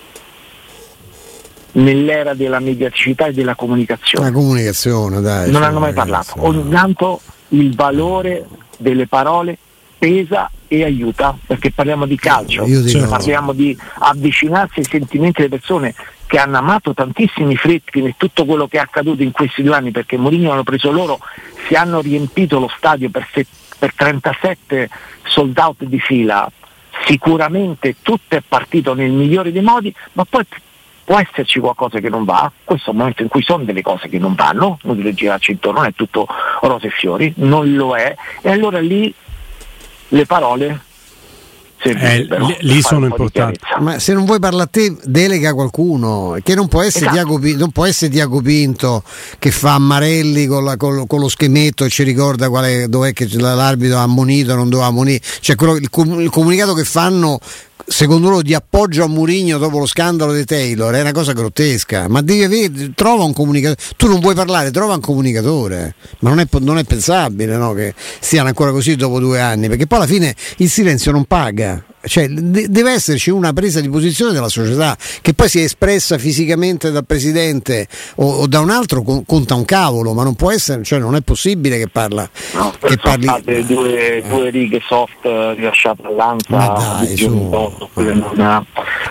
nell'era 1.77 2.35
della 2.35 2.61
mediaticità 2.61 3.27
e 3.27 3.33
della 3.33 3.55
comunicazione. 3.55 4.27
La 4.27 4.33
comunicazione, 4.33 5.21
dai. 5.21 5.51
Non 5.51 5.63
hanno 5.63 5.81
mai 5.81 5.93
parlato. 5.93 6.35
Ogni 6.39 6.69
tanto 6.69 7.21
il 7.49 7.75
valore 7.75 8.47
delle 8.79 9.07
parole 9.07 9.57
pesa 9.99 10.51
e 10.69 10.85
aiuta, 10.85 11.37
perché 11.47 11.71
parliamo 11.71 12.07
di 12.07 12.17
calcio, 12.17 12.65
dico... 12.65 13.07
parliamo 13.07 13.53
di 13.53 13.77
avvicinarsi 14.01 14.81
ai 14.81 14.85
sentimenti 14.85 15.43
delle 15.43 15.57
persone 15.57 15.95
che 16.27 16.39
hanno 16.39 16.59
amato 16.59 16.93
tantissimi 16.93 17.57
Fritkin 17.57 18.07
e 18.07 18.15
tutto 18.17 18.45
quello 18.45 18.67
che 18.67 18.79
è 18.79 18.81
accaduto 18.81 19.23
in 19.23 19.31
questi 19.31 19.63
due 19.63 19.75
anni, 19.75 19.93
perché 19.93 20.17
Mourinho 20.17 20.51
hanno 20.51 20.65
preso 20.65 20.91
loro, 20.91 21.21
si 21.67 21.75
hanno 21.75 22.01
riempito 22.01 22.59
lo 22.59 22.71
stadio 22.77 23.11
per, 23.11 23.29
se, 23.33 23.47
per 23.79 23.95
37 23.95 24.89
sold 25.23 25.57
out 25.57 25.85
di 25.85 26.01
fila, 26.01 26.51
sicuramente 27.07 27.97
tutto 28.03 28.37
è 28.37 28.43
partito 28.47 28.93
nel 28.95 29.13
migliore 29.13 29.53
dei 29.53 29.63
modi, 29.63 29.95
ma 30.13 30.25
poi 30.29 30.45
può 31.07 31.21
esserci 31.21 31.61
qualcosa 31.61 32.01
che 32.01 32.09
non 32.09 32.25
va, 32.25 32.51
questo 32.65 32.89
è 32.89 32.93
un 32.93 32.99
momento 32.99 33.23
in 33.23 33.29
cui 33.29 33.43
sono 33.43 33.63
delle 33.63 33.81
cose 33.81 34.09
che 34.09 34.19
non 34.19 34.35
vanno, 34.35 34.79
non 34.83 34.97
deve 34.97 35.15
girarci 35.15 35.53
intorno, 35.53 35.79
non 35.79 35.89
è 35.89 35.95
tutto 35.95 36.27
rose 36.63 36.89
e 36.89 36.91
fiori, 36.91 37.33
non 37.37 37.73
lo 37.75 37.95
è, 37.97 38.13
e 38.43 38.51
allora 38.51 38.81
lì 38.81 39.15
le 40.09 40.27
parole 40.27 40.81
eh, 41.79 42.27
lì 42.61 42.83
sono 42.83 43.07
importanti. 43.07 43.61
Ma 43.79 44.01
se 44.01 44.15
non 44.15 44.25
vuoi 44.25 44.41
parlare 44.41 44.65
a 44.65 44.67
te, 44.67 44.97
delega 45.05 45.55
qualcuno, 45.55 46.37
che 46.43 46.57
non 46.57 46.67
può 46.67 46.83
essere, 46.83 47.07
esatto. 47.07 47.39
Diago, 47.39 47.59
non 47.59 47.71
può 47.71 47.85
essere 47.85 48.11
Diago 48.11 48.41
Pinto 48.41 49.03
che 49.39 49.51
fa 49.53 49.75
Ammarelli 49.75 50.47
con, 50.47 50.65
la, 50.65 50.77
con, 50.77 51.07
con, 51.07 51.21
lo 51.21 51.29
schemetto 51.29 51.85
e 51.85 51.89
ci 51.89 52.03
ricorda 52.03 52.49
qual 52.49 52.87
dov'è 52.89 53.13
che 53.13 53.29
l'arbitro 53.39 53.99
ha 53.99 54.03
ammonito, 54.03 54.57
non 54.57 54.69
doveva 54.69 54.89
ammonire. 54.89 55.21
Cioè 55.41 55.55
quello, 55.55 55.77
il, 55.77 55.89
il 56.21 56.31
comunicato 56.31 56.75
che 56.75 56.85
fanno 56.85 57.39
secondo 57.87 58.29
loro 58.29 58.43
di 58.43 58.55
appoggio 58.55 59.05
a 59.05 59.09
Murigno 59.09 59.59
dopo 59.59 59.79
lo 59.79 59.87
scandalo 59.87 60.33
di 60.33 60.45
Taylor 60.45 60.95
è 60.95 61.01
una 61.01 61.13
cosa 61.13 61.33
grottesca. 61.33 62.09
Ma 62.09 62.23
devi 62.23 62.45
avere, 62.45 62.93
trova 62.95 63.25
un 63.25 63.33
comunicatore. 63.33 63.81
Tu 63.97 64.09
non 64.09 64.21
vuoi 64.21 64.35
parlare, 64.35 64.71
trova 64.71 64.95
un 64.95 65.01
comunicatore. 65.01 65.95
Ma 66.21 66.31
non 66.31 66.41
è, 66.41 66.47
non 66.61 66.79
è 66.79 66.85
pensabile 66.85 67.57
no, 67.57 67.73
che 67.73 67.95
stiano 68.21 68.49
ancora 68.49 68.71
così 68.73 68.97
dopo 68.97 69.21
due 69.21 69.41
anni 69.41 69.69
perché 69.69 69.87
poi 69.87 69.99
alla 69.99 70.07
fine 70.07 70.35
il 70.59 70.71
silenzio 70.71 71.13
non 71.13 71.25
paga 71.25 71.85
cioè, 72.07 72.29
de- 72.29 72.69
deve 72.69 72.93
esserci 72.93 73.31
una 73.31 73.53
presa 73.53 73.81
di 73.81 73.89
posizione 73.89 74.33
della 74.33 74.49
società 74.49 74.97
che 75.21 75.35
poi 75.35 75.49
sia 75.49 75.63
espressa 75.63 76.19
fisicamente 76.19 76.91
dal 76.91 77.05
presidente 77.05 77.87
o, 78.17 78.31
o 78.41 78.47
da 78.47 78.61
un 78.61 78.71
altro 78.71 79.03
con- 79.03 79.25
conta 79.25 79.55
un 79.55 79.65
cavolo, 79.65 80.13
ma 80.13 80.23
non 80.23 80.35
può 80.35 80.51
essere, 80.51 80.83
cioè 80.83 80.99
non 80.99 81.15
è 81.17 81.21
possibile 81.21 81.79
che 81.79 81.89
parla. 81.89 82.29
No, 82.55 82.73
che 82.81 82.97
parli... 82.97 83.27
due, 83.65 84.23
due, 84.27 84.51
righe 84.51 84.81
soft 84.87 85.25
rilasciate 85.25 86.03
all'Ansa, 86.07 87.01
dai, 87.01 87.17
su. 87.17 87.29
non, 87.31 88.67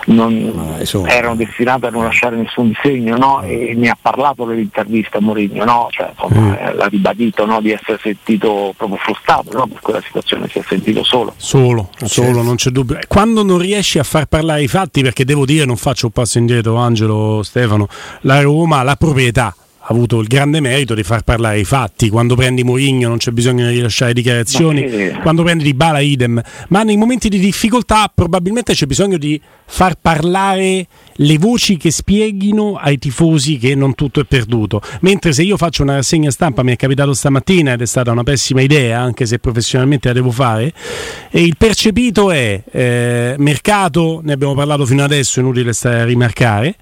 non 0.05 1.07
erano 1.07 1.35
destinate 1.35 1.87
a 1.87 1.89
non 1.89 2.03
lasciare 2.03 2.35
nessun 2.35 2.73
segno 2.81 3.17
no? 3.17 3.41
e 3.41 3.73
ne 3.75 3.89
ha 3.89 3.97
parlato 3.99 4.45
nell'intervista 4.45 5.17
a 5.17 5.21
Mourinho, 5.21 5.63
no? 5.63 5.87
cioè, 5.91 6.11
insomma, 6.11 6.47
mm. 6.47 6.53
Eh, 6.53 6.73
l'ha 6.75 6.87
ribadito 6.87 7.45
no? 7.45 7.61
di 7.61 7.71
essere 7.71 7.99
sentito 8.01 8.73
proprio 8.77 8.97
frustrato 8.99 9.49
per 9.49 9.79
quella 9.81 10.01
situazione, 10.01 10.47
si 10.47 10.59
è 10.59 10.63
sentito 10.67 11.03
solo. 11.03 11.33
Solo, 11.37 11.89
solo, 12.03 12.07
certo. 12.07 12.41
non 12.41 12.55
c'è 12.55 12.69
dubbio. 12.69 12.84
Quando 13.07 13.43
non 13.43 13.57
riesci 13.57 13.99
a 13.99 14.03
far 14.03 14.25
parlare 14.25 14.63
i 14.63 14.67
fatti, 14.67 15.01
perché 15.01 15.25
devo 15.25 15.45
dire, 15.45 15.65
non 15.65 15.77
faccio 15.77 16.07
un 16.07 16.11
passo 16.11 16.37
indietro, 16.37 16.75
Angelo, 16.75 17.41
Stefano, 17.43 17.87
la 18.21 18.41
Roma, 18.41 18.83
la 18.83 18.95
proprietà 18.95 19.55
avuto 19.87 20.19
il 20.19 20.27
grande 20.27 20.59
merito 20.59 20.93
di 20.93 21.03
far 21.03 21.21
parlare 21.21 21.59
i 21.59 21.63
fatti. 21.63 22.09
Quando 22.09 22.35
prendi 22.35 22.63
Mourinho 22.63 23.07
non 23.07 23.17
c'è 23.17 23.31
bisogno 23.31 23.67
di 23.67 23.75
rilasciare 23.75 24.13
dichiarazioni, 24.13 24.89
sì. 24.89 25.13
quando 25.21 25.43
prendi 25.43 25.63
Di 25.63 25.73
Bala 25.73 25.99
idem, 25.99 26.41
ma 26.69 26.83
nei 26.83 26.97
momenti 26.97 27.29
di 27.29 27.39
difficoltà 27.39 28.11
probabilmente 28.13 28.73
c'è 28.73 28.85
bisogno 28.85 29.17
di 29.17 29.39
far 29.67 29.95
parlare 29.99 30.87
le 31.13 31.37
voci 31.37 31.77
che 31.77 31.91
spieghino 31.91 32.75
ai 32.75 32.97
tifosi 32.97 33.57
che 33.57 33.75
non 33.75 33.95
tutto 33.95 34.19
è 34.19 34.25
perduto. 34.25 34.81
Mentre 35.01 35.33
se 35.33 35.43
io 35.43 35.57
faccio 35.57 35.83
una 35.83 35.95
rassegna 35.95 36.31
stampa, 36.31 36.63
mi 36.63 36.71
è 36.71 36.75
capitato 36.75 37.13
stamattina 37.13 37.73
ed 37.73 37.81
è 37.81 37.85
stata 37.85 38.11
una 38.11 38.23
pessima 38.23 38.61
idea, 38.61 38.99
anche 38.99 39.25
se 39.25 39.39
professionalmente 39.39 40.07
la 40.07 40.13
devo 40.13 40.31
fare, 40.31 40.73
e 41.29 41.41
il 41.41 41.55
percepito 41.57 42.31
è 42.31 42.61
eh, 42.71 43.35
mercato, 43.37 44.21
ne 44.23 44.33
abbiamo 44.33 44.53
parlato 44.53 44.85
fino 44.85 45.03
adesso, 45.03 45.39
inutile 45.39 45.73
stare 45.73 46.01
a 46.01 46.05
rimarcare 46.05 46.75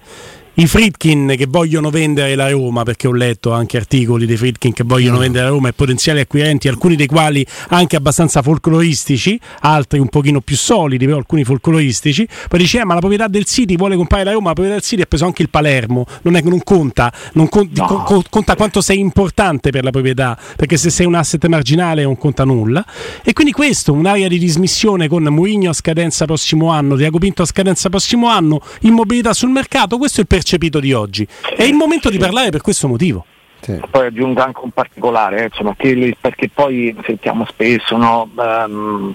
i 0.56 0.66
Fritkin 0.68 1.34
che 1.36 1.46
vogliono 1.48 1.90
vendere 1.90 2.36
la 2.36 2.48
Roma, 2.48 2.84
perché 2.84 3.08
ho 3.08 3.12
letto 3.12 3.52
anche 3.52 3.76
articoli 3.76 4.24
dei 4.24 4.36
Fritkin 4.36 4.72
che 4.72 4.84
vogliono 4.84 5.16
mm. 5.16 5.20
vendere 5.20 5.44
la 5.44 5.50
Roma 5.50 5.68
e 5.68 5.72
potenziali 5.72 6.20
acquirenti, 6.20 6.68
alcuni 6.68 6.94
dei 6.94 7.06
quali 7.06 7.44
anche 7.70 7.96
abbastanza 7.96 8.40
folcloristici, 8.40 9.38
altri 9.60 9.98
un 9.98 10.08
pochino 10.08 10.40
più 10.40 10.56
solidi, 10.56 11.06
però 11.06 11.16
alcuni 11.16 11.42
folcloristici. 11.42 12.28
Poi 12.48 12.60
dice, 12.60 12.78
eh, 12.78 12.84
ma 12.84 12.94
la 12.94 13.00
proprietà 13.00 13.26
del 13.26 13.46
City 13.46 13.74
vuole 13.76 13.96
comprare 13.96 14.22
la 14.22 14.30
Roma, 14.30 14.48
la 14.48 14.54
proprietà 14.54 14.78
del 14.78 14.86
City 14.86 15.02
ha 15.02 15.06
preso 15.06 15.24
anche 15.24 15.42
il 15.42 15.50
Palermo, 15.50 16.06
non, 16.22 16.36
è, 16.36 16.42
non 16.42 16.62
conta, 16.62 17.12
non 17.32 17.48
con, 17.48 17.68
no. 17.72 17.86
co, 18.04 18.22
conta 18.30 18.54
quanto 18.54 18.80
sei 18.80 19.00
importante 19.00 19.70
per 19.70 19.82
la 19.82 19.90
proprietà, 19.90 20.38
perché 20.56 20.76
se 20.76 20.90
sei 20.90 21.06
un 21.06 21.16
asset 21.16 21.44
marginale 21.46 22.04
non 22.04 22.16
conta 22.16 22.44
nulla. 22.44 22.84
E 23.24 23.32
quindi 23.32 23.52
questo, 23.52 23.92
un'area 23.92 24.28
di 24.28 24.38
dismissione 24.38 25.08
con 25.08 25.24
Mourinho 25.24 25.70
a 25.70 25.72
scadenza 25.72 26.26
prossimo 26.26 26.70
anno, 26.70 26.94
Diago 26.94 27.18
Pinto 27.18 27.42
a 27.42 27.46
scadenza 27.46 27.88
prossimo 27.88 28.28
anno, 28.28 28.60
immobilità 28.82 29.32
sul 29.32 29.50
mercato, 29.50 29.98
questo 29.98 30.18
è 30.18 30.20
il 30.20 30.28
percepito 30.44 30.78
di 30.78 30.92
oggi. 30.92 31.26
È 31.56 31.62
il 31.62 31.74
momento 31.74 32.10
di 32.10 32.18
parlare 32.18 32.50
per 32.50 32.60
questo 32.60 32.86
motivo. 32.86 33.24
Sì. 33.60 33.80
Poi 33.90 34.06
aggiungo 34.06 34.42
anche 34.42 34.60
un 34.62 34.70
particolare, 34.70 35.40
eh, 35.40 35.44
insomma, 35.44 35.74
che, 35.74 36.14
perché 36.20 36.50
poi 36.52 36.94
sentiamo 37.02 37.46
spesso 37.46 37.96
no, 37.96 38.28
um, 38.34 39.14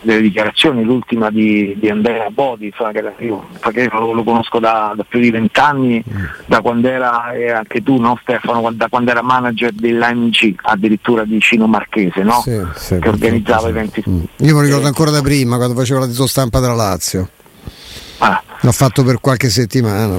delle 0.00 0.20
dichiarazioni, 0.20 0.84
l'ultima 0.84 1.28
di, 1.28 1.74
di 1.76 1.90
Andrea 1.90 2.30
Bodi, 2.30 2.72
io 3.18 3.44
lo, 3.90 4.12
lo, 4.12 4.22
conosco 4.22 4.60
da, 4.60 4.92
da, 4.94 5.02
più 5.02 5.18
di 5.18 5.32
vent'anni, 5.32 6.04
mm. 6.08 6.24
da 6.46 6.60
quando 6.60 6.86
era, 6.86 7.32
e 7.32 7.50
anche 7.50 7.82
tu 7.82 7.96
no, 7.96 8.16
Stefano, 8.22 8.70
da 8.70 8.86
quando 8.88 9.10
era 9.10 9.22
manager 9.22 9.72
dell'AMG, 9.72 10.54
addirittura 10.62 11.24
di 11.24 11.40
Cino 11.40 11.66
Marchese, 11.66 12.22
no? 12.22 12.42
sì, 12.42 12.60
sì, 12.76 12.98
che 13.00 13.08
organizzava 13.08 13.68
eventi. 13.68 14.04
Mm. 14.08 14.22
Io 14.36 14.56
mi 14.56 14.64
ricordo 14.64 14.86
ancora 14.86 15.10
da 15.10 15.20
prima, 15.20 15.56
quando 15.56 15.74
facevo 15.74 15.98
la 15.98 16.26
stampa 16.28 16.60
della 16.60 16.74
Lazio. 16.74 17.28
Ah. 18.24 18.42
L'ho 18.60 18.72
fatto 18.72 19.04
per 19.04 19.20
qualche 19.20 19.50
settimana. 19.50 20.16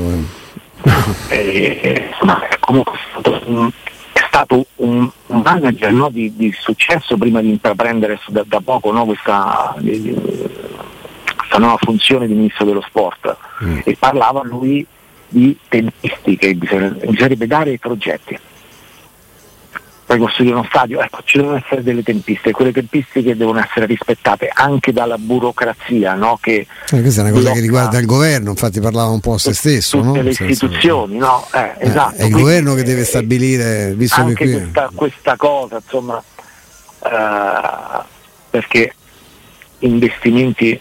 Eh, 1.30 2.12
ma 2.22 2.40
comunque 2.60 2.94
è 4.14 4.22
stato 4.28 4.68
un, 4.76 5.10
un 5.26 5.42
manager 5.42 5.92
no, 5.92 6.10
di, 6.10 6.32
di, 6.36 6.54
successo 6.56 7.18
prima 7.18 7.42
di 7.42 7.50
intraprendere 7.50 8.20
da, 8.28 8.44
da 8.46 8.62
poco 8.64 8.92
no, 8.92 9.06
questa, 9.06 9.74
questa, 9.80 11.58
nuova 11.58 11.78
funzione 11.80 12.28
di 12.28 12.36
ministro 12.36 12.66
dello 12.66 12.84
sport 12.86 13.36
mm. 13.64 13.80
e 13.84 13.96
parlava 13.98 14.44
lui 14.44 14.86
di 15.28 15.58
tempistiche, 15.68 16.54
bisognerebbe 16.54 17.48
dare 17.48 17.72
i 17.72 17.80
progetti 17.80 18.38
poi 20.06 20.20
costruire 20.20 20.54
uno 20.54 20.66
stadio, 20.70 21.02
ecco, 21.02 21.22
ci 21.24 21.38
devono 21.38 21.58
essere 21.58 21.82
delle 21.82 22.04
tempistiche, 22.04 22.52
quelle 22.52 22.72
tempistiche 22.72 23.36
devono 23.36 23.60
essere 23.60 23.88
rispettate 23.88 24.50
anche 24.54 24.94
dalla 24.94 25.18
burocrazia. 25.18 26.14
No? 26.14 26.38
Che 26.40 26.68
eh, 26.92 27.02
questa 27.02 27.22
è 27.22 27.24
una 27.24 27.34
cosa 27.34 27.52
che 27.52 27.60
riguarda 27.60 27.98
il 27.98 28.06
governo, 28.06 28.52
infatti 28.52 28.80
parlava 28.80 29.10
un 29.10 29.20
po' 29.20 29.34
a 29.34 29.40
se 29.40 29.54
stesso. 29.54 29.98
Tutte 30.02 30.18
no? 30.18 30.22
le 30.22 30.30
istituzioni, 30.30 31.18
no? 31.18 31.48
Eh, 31.52 31.60
eh, 31.60 31.88
esatto. 31.88 32.18
È 32.18 32.26
il 32.26 32.32
governo 32.32 32.76
che 32.76 32.84
deve 32.84 33.04
stabilire, 33.04 33.94
visto 33.96 34.22
anche 34.22 34.34
che 34.36 34.44
qui... 34.44 34.62
questa, 34.62 34.92
questa 34.94 35.36
cosa, 35.38 35.78
insomma, 35.78 36.24
eh, 37.04 38.04
perché 38.52 38.94
investimenti 39.80 40.80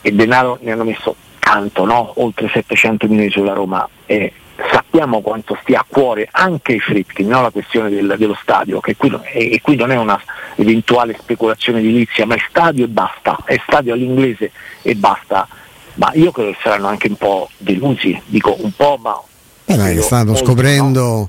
e 0.00 0.12
denaro 0.12 0.58
ne 0.62 0.72
hanno 0.72 0.84
messo 0.84 1.16
tanto, 1.40 1.84
no? 1.84 2.12
oltre 2.16 2.48
700 2.48 3.08
milioni 3.08 3.30
sulla 3.30 3.52
Roma. 3.52 3.88
E, 4.06 4.32
sappiamo 4.70 5.20
quanto 5.20 5.56
stia 5.62 5.80
a 5.80 5.84
cuore 5.86 6.28
anche 6.30 6.72
i 6.72 6.80
Fritkin, 6.80 7.28
no? 7.28 7.42
la 7.42 7.50
questione 7.50 7.88
del, 7.90 8.16
dello 8.18 8.36
stadio, 8.40 8.80
che 8.80 8.96
qui, 8.96 9.16
e, 9.32 9.52
e 9.52 9.60
qui 9.60 9.76
non 9.76 9.92
è 9.92 9.96
una 9.96 10.20
eventuale 10.56 11.16
speculazione 11.18 11.78
edilizia, 11.78 12.26
ma 12.26 12.34
è 12.34 12.42
stadio 12.48 12.84
e 12.84 12.88
basta, 12.88 13.38
è 13.44 13.60
stadio 13.64 13.94
all'inglese 13.94 14.50
e 14.82 14.94
basta. 14.94 15.46
Ma 15.94 16.10
io 16.14 16.30
credo 16.30 16.50
che 16.50 16.58
saranno 16.62 16.88
anche 16.88 17.08
un 17.08 17.16
po' 17.16 17.48
delusi, 17.56 18.20
dico 18.26 18.56
un 18.60 18.72
po', 18.72 18.98
ma 19.00 19.20
eh, 19.64 20.00
stanno 20.00 20.34
scoprendo 20.34 21.00
no? 21.02 21.28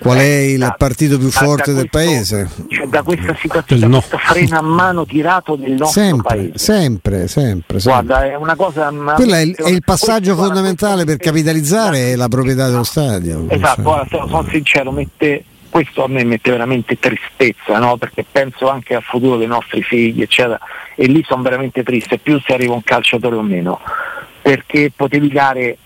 Qual 0.00 0.18
è 0.18 0.22
il 0.22 0.74
partito 0.78 1.18
più 1.18 1.30
forte 1.30 1.74
del 1.74 1.90
paese. 1.90 2.48
Cioè, 2.68 2.86
da 2.86 3.02
questa 3.02 3.36
situazione, 3.38 3.86
no. 3.86 3.98
questo 3.98 4.18
freno 4.18 4.58
a 4.58 4.62
mano 4.62 5.04
tirato 5.04 5.56
del 5.56 5.72
nostro 5.72 6.02
sempre, 6.02 6.36
paese. 6.36 6.58
Sempre, 6.58 7.28
sempre, 7.28 7.78
Guarda, 7.82 8.24
è 8.24 8.34
una 8.34 8.56
cosa. 8.56 8.90
Quello 9.14 9.34
è 9.34 9.40
il, 9.40 9.54
è 9.54 9.68
il 9.68 9.82
passaggio 9.84 10.34
fondamentale 10.34 11.04
per 11.04 11.18
capitalizzare 11.18 12.16
la 12.16 12.28
proprietà 12.28 12.68
dello 12.68 12.84
stadio. 12.84 13.46
Esatto, 13.48 13.82
guarda, 13.82 14.26
sono 14.26 14.46
sincero, 14.50 14.90
mette, 14.90 15.44
questo 15.68 16.04
a 16.04 16.08
me 16.08 16.24
mette 16.24 16.50
veramente 16.50 16.98
tristezza, 16.98 17.78
no? 17.78 17.96
perché 17.98 18.24
penso 18.30 18.68
anche 18.68 18.94
al 18.94 19.02
futuro 19.02 19.36
dei 19.36 19.46
nostri 19.46 19.82
figli, 19.82 20.22
eccetera, 20.22 20.58
e 20.94 21.06
lì 21.06 21.22
sono 21.26 21.42
veramente 21.42 21.82
triste, 21.82 22.18
più 22.18 22.40
se 22.40 22.54
arriva 22.54 22.72
un 22.72 22.82
calciatore 22.82 23.36
o 23.36 23.42
meno, 23.42 23.80
perché 24.40 24.90
potevi 24.94 25.28
dare 25.28 25.78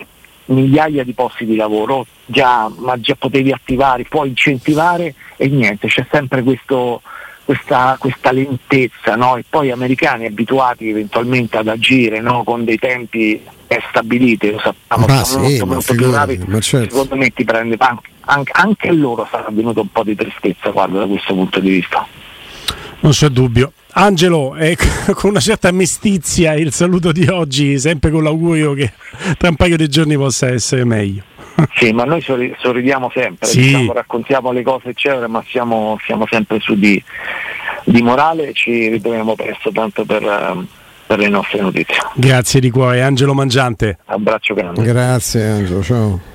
migliaia 0.47 1.05
di 1.05 1.13
posti 1.13 1.45
di 1.45 1.57
lavoro, 1.57 2.07
già, 2.27 2.71
ma 2.77 2.99
già 3.01 3.15
potevi 3.15 3.53
attivare, 3.53 4.05
puoi 4.05 4.29
incentivare 4.29 5.15
e 5.37 5.49
niente, 5.49 5.89
c'è 5.89 6.07
sempre 6.11 6.43
questo, 6.43 7.03
questa, 7.45 7.97
questa, 7.99 8.33
lentezza, 8.33 9.17
no? 9.17 9.37
e 9.37 9.45
poi 9.49 9.69
gli 9.69 9.73
americani 9.73 10.27
abituati 10.27 10.89
eventualmente 10.89 11.57
ad 11.57 11.69
agire 11.69 12.21
no? 12.21 12.43
con 12.45 12.65
dei 12.65 12.79
tempi 12.79 13.43
stabiliti, 13.89 14.51
lo 14.51 14.59
sappiamo, 14.59 15.07
ah, 15.07 15.25
sono 15.25 15.49
sì, 15.49 15.63
molto, 15.63 15.95
più 15.95 16.11
bravi, 16.11 16.39
certo. 16.61 16.91
secondo 16.91 17.17
me 17.17 17.31
ti 17.31 17.45
prende 17.45 17.77
anche, 18.27 18.53
anche 18.53 18.89
a 18.89 18.93
loro 18.93 19.27
sarà 19.31 19.49
venuto 19.51 19.81
un 19.81 19.91
po' 19.91 20.05
di 20.05 20.15
tristezza 20.15 20.71
guarda, 20.71 21.01
da 21.01 21.07
questo 21.07 21.35
punto 21.35 21.61
di 21.61 21.71
vista. 21.71 22.07
Non 23.05 23.13
c'è 23.13 23.29
dubbio. 23.29 23.73
Angelo, 23.93 24.57
eh, 24.57 24.79
con 25.13 25.31
una 25.31 25.41
certa 25.41 25.71
mestizia 25.71 26.55
il 26.55 26.73
saluto 26.73 27.13
di 27.13 27.29
oggi, 27.29 27.79
sempre 27.79 28.11
con 28.11 28.23
l'augurio 28.23 28.73
che 28.73 28.95
tra 29.37 29.51
un 29.51 29.57
paio 29.57 29.77
di 29.77 29.87
giorni 29.89 30.17
possa 30.17 30.49
essere 30.49 30.85
meglio. 30.85 31.23
Sì, 31.77 31.93
ma 31.93 32.03
noi 32.03 32.21
sorridiamo 32.21 33.13
sempre, 33.15 33.47
sì. 33.47 33.61
diciamo, 33.61 33.93
raccontiamo 33.93 34.51
le 34.51 34.63
cose 34.63 34.89
eccetera, 34.89 35.29
ma 35.29 35.45
siamo, 35.47 35.97
siamo 36.05 36.27
sempre 36.29 36.59
su 36.59 36.75
di, 36.75 37.01
di, 37.85 38.03
morale 38.03 38.49
e 38.49 38.53
ci 38.55 38.89
ritroviamo 38.89 39.37
presto 39.37 39.71
tanto 39.71 40.05
per, 40.05 40.67
per, 41.07 41.19
le 41.19 41.29
nostre 41.29 41.61
notizie. 41.61 41.95
Grazie 42.15 42.59
di 42.59 42.71
cuore, 42.71 43.03
Angelo 43.03 43.35
Mangiante. 43.35 43.99
Abbraccio 44.07 44.55
grande. 44.55 44.83
Grazie 44.83 45.45
Angelo, 45.45 45.83
ciao. 45.83 46.34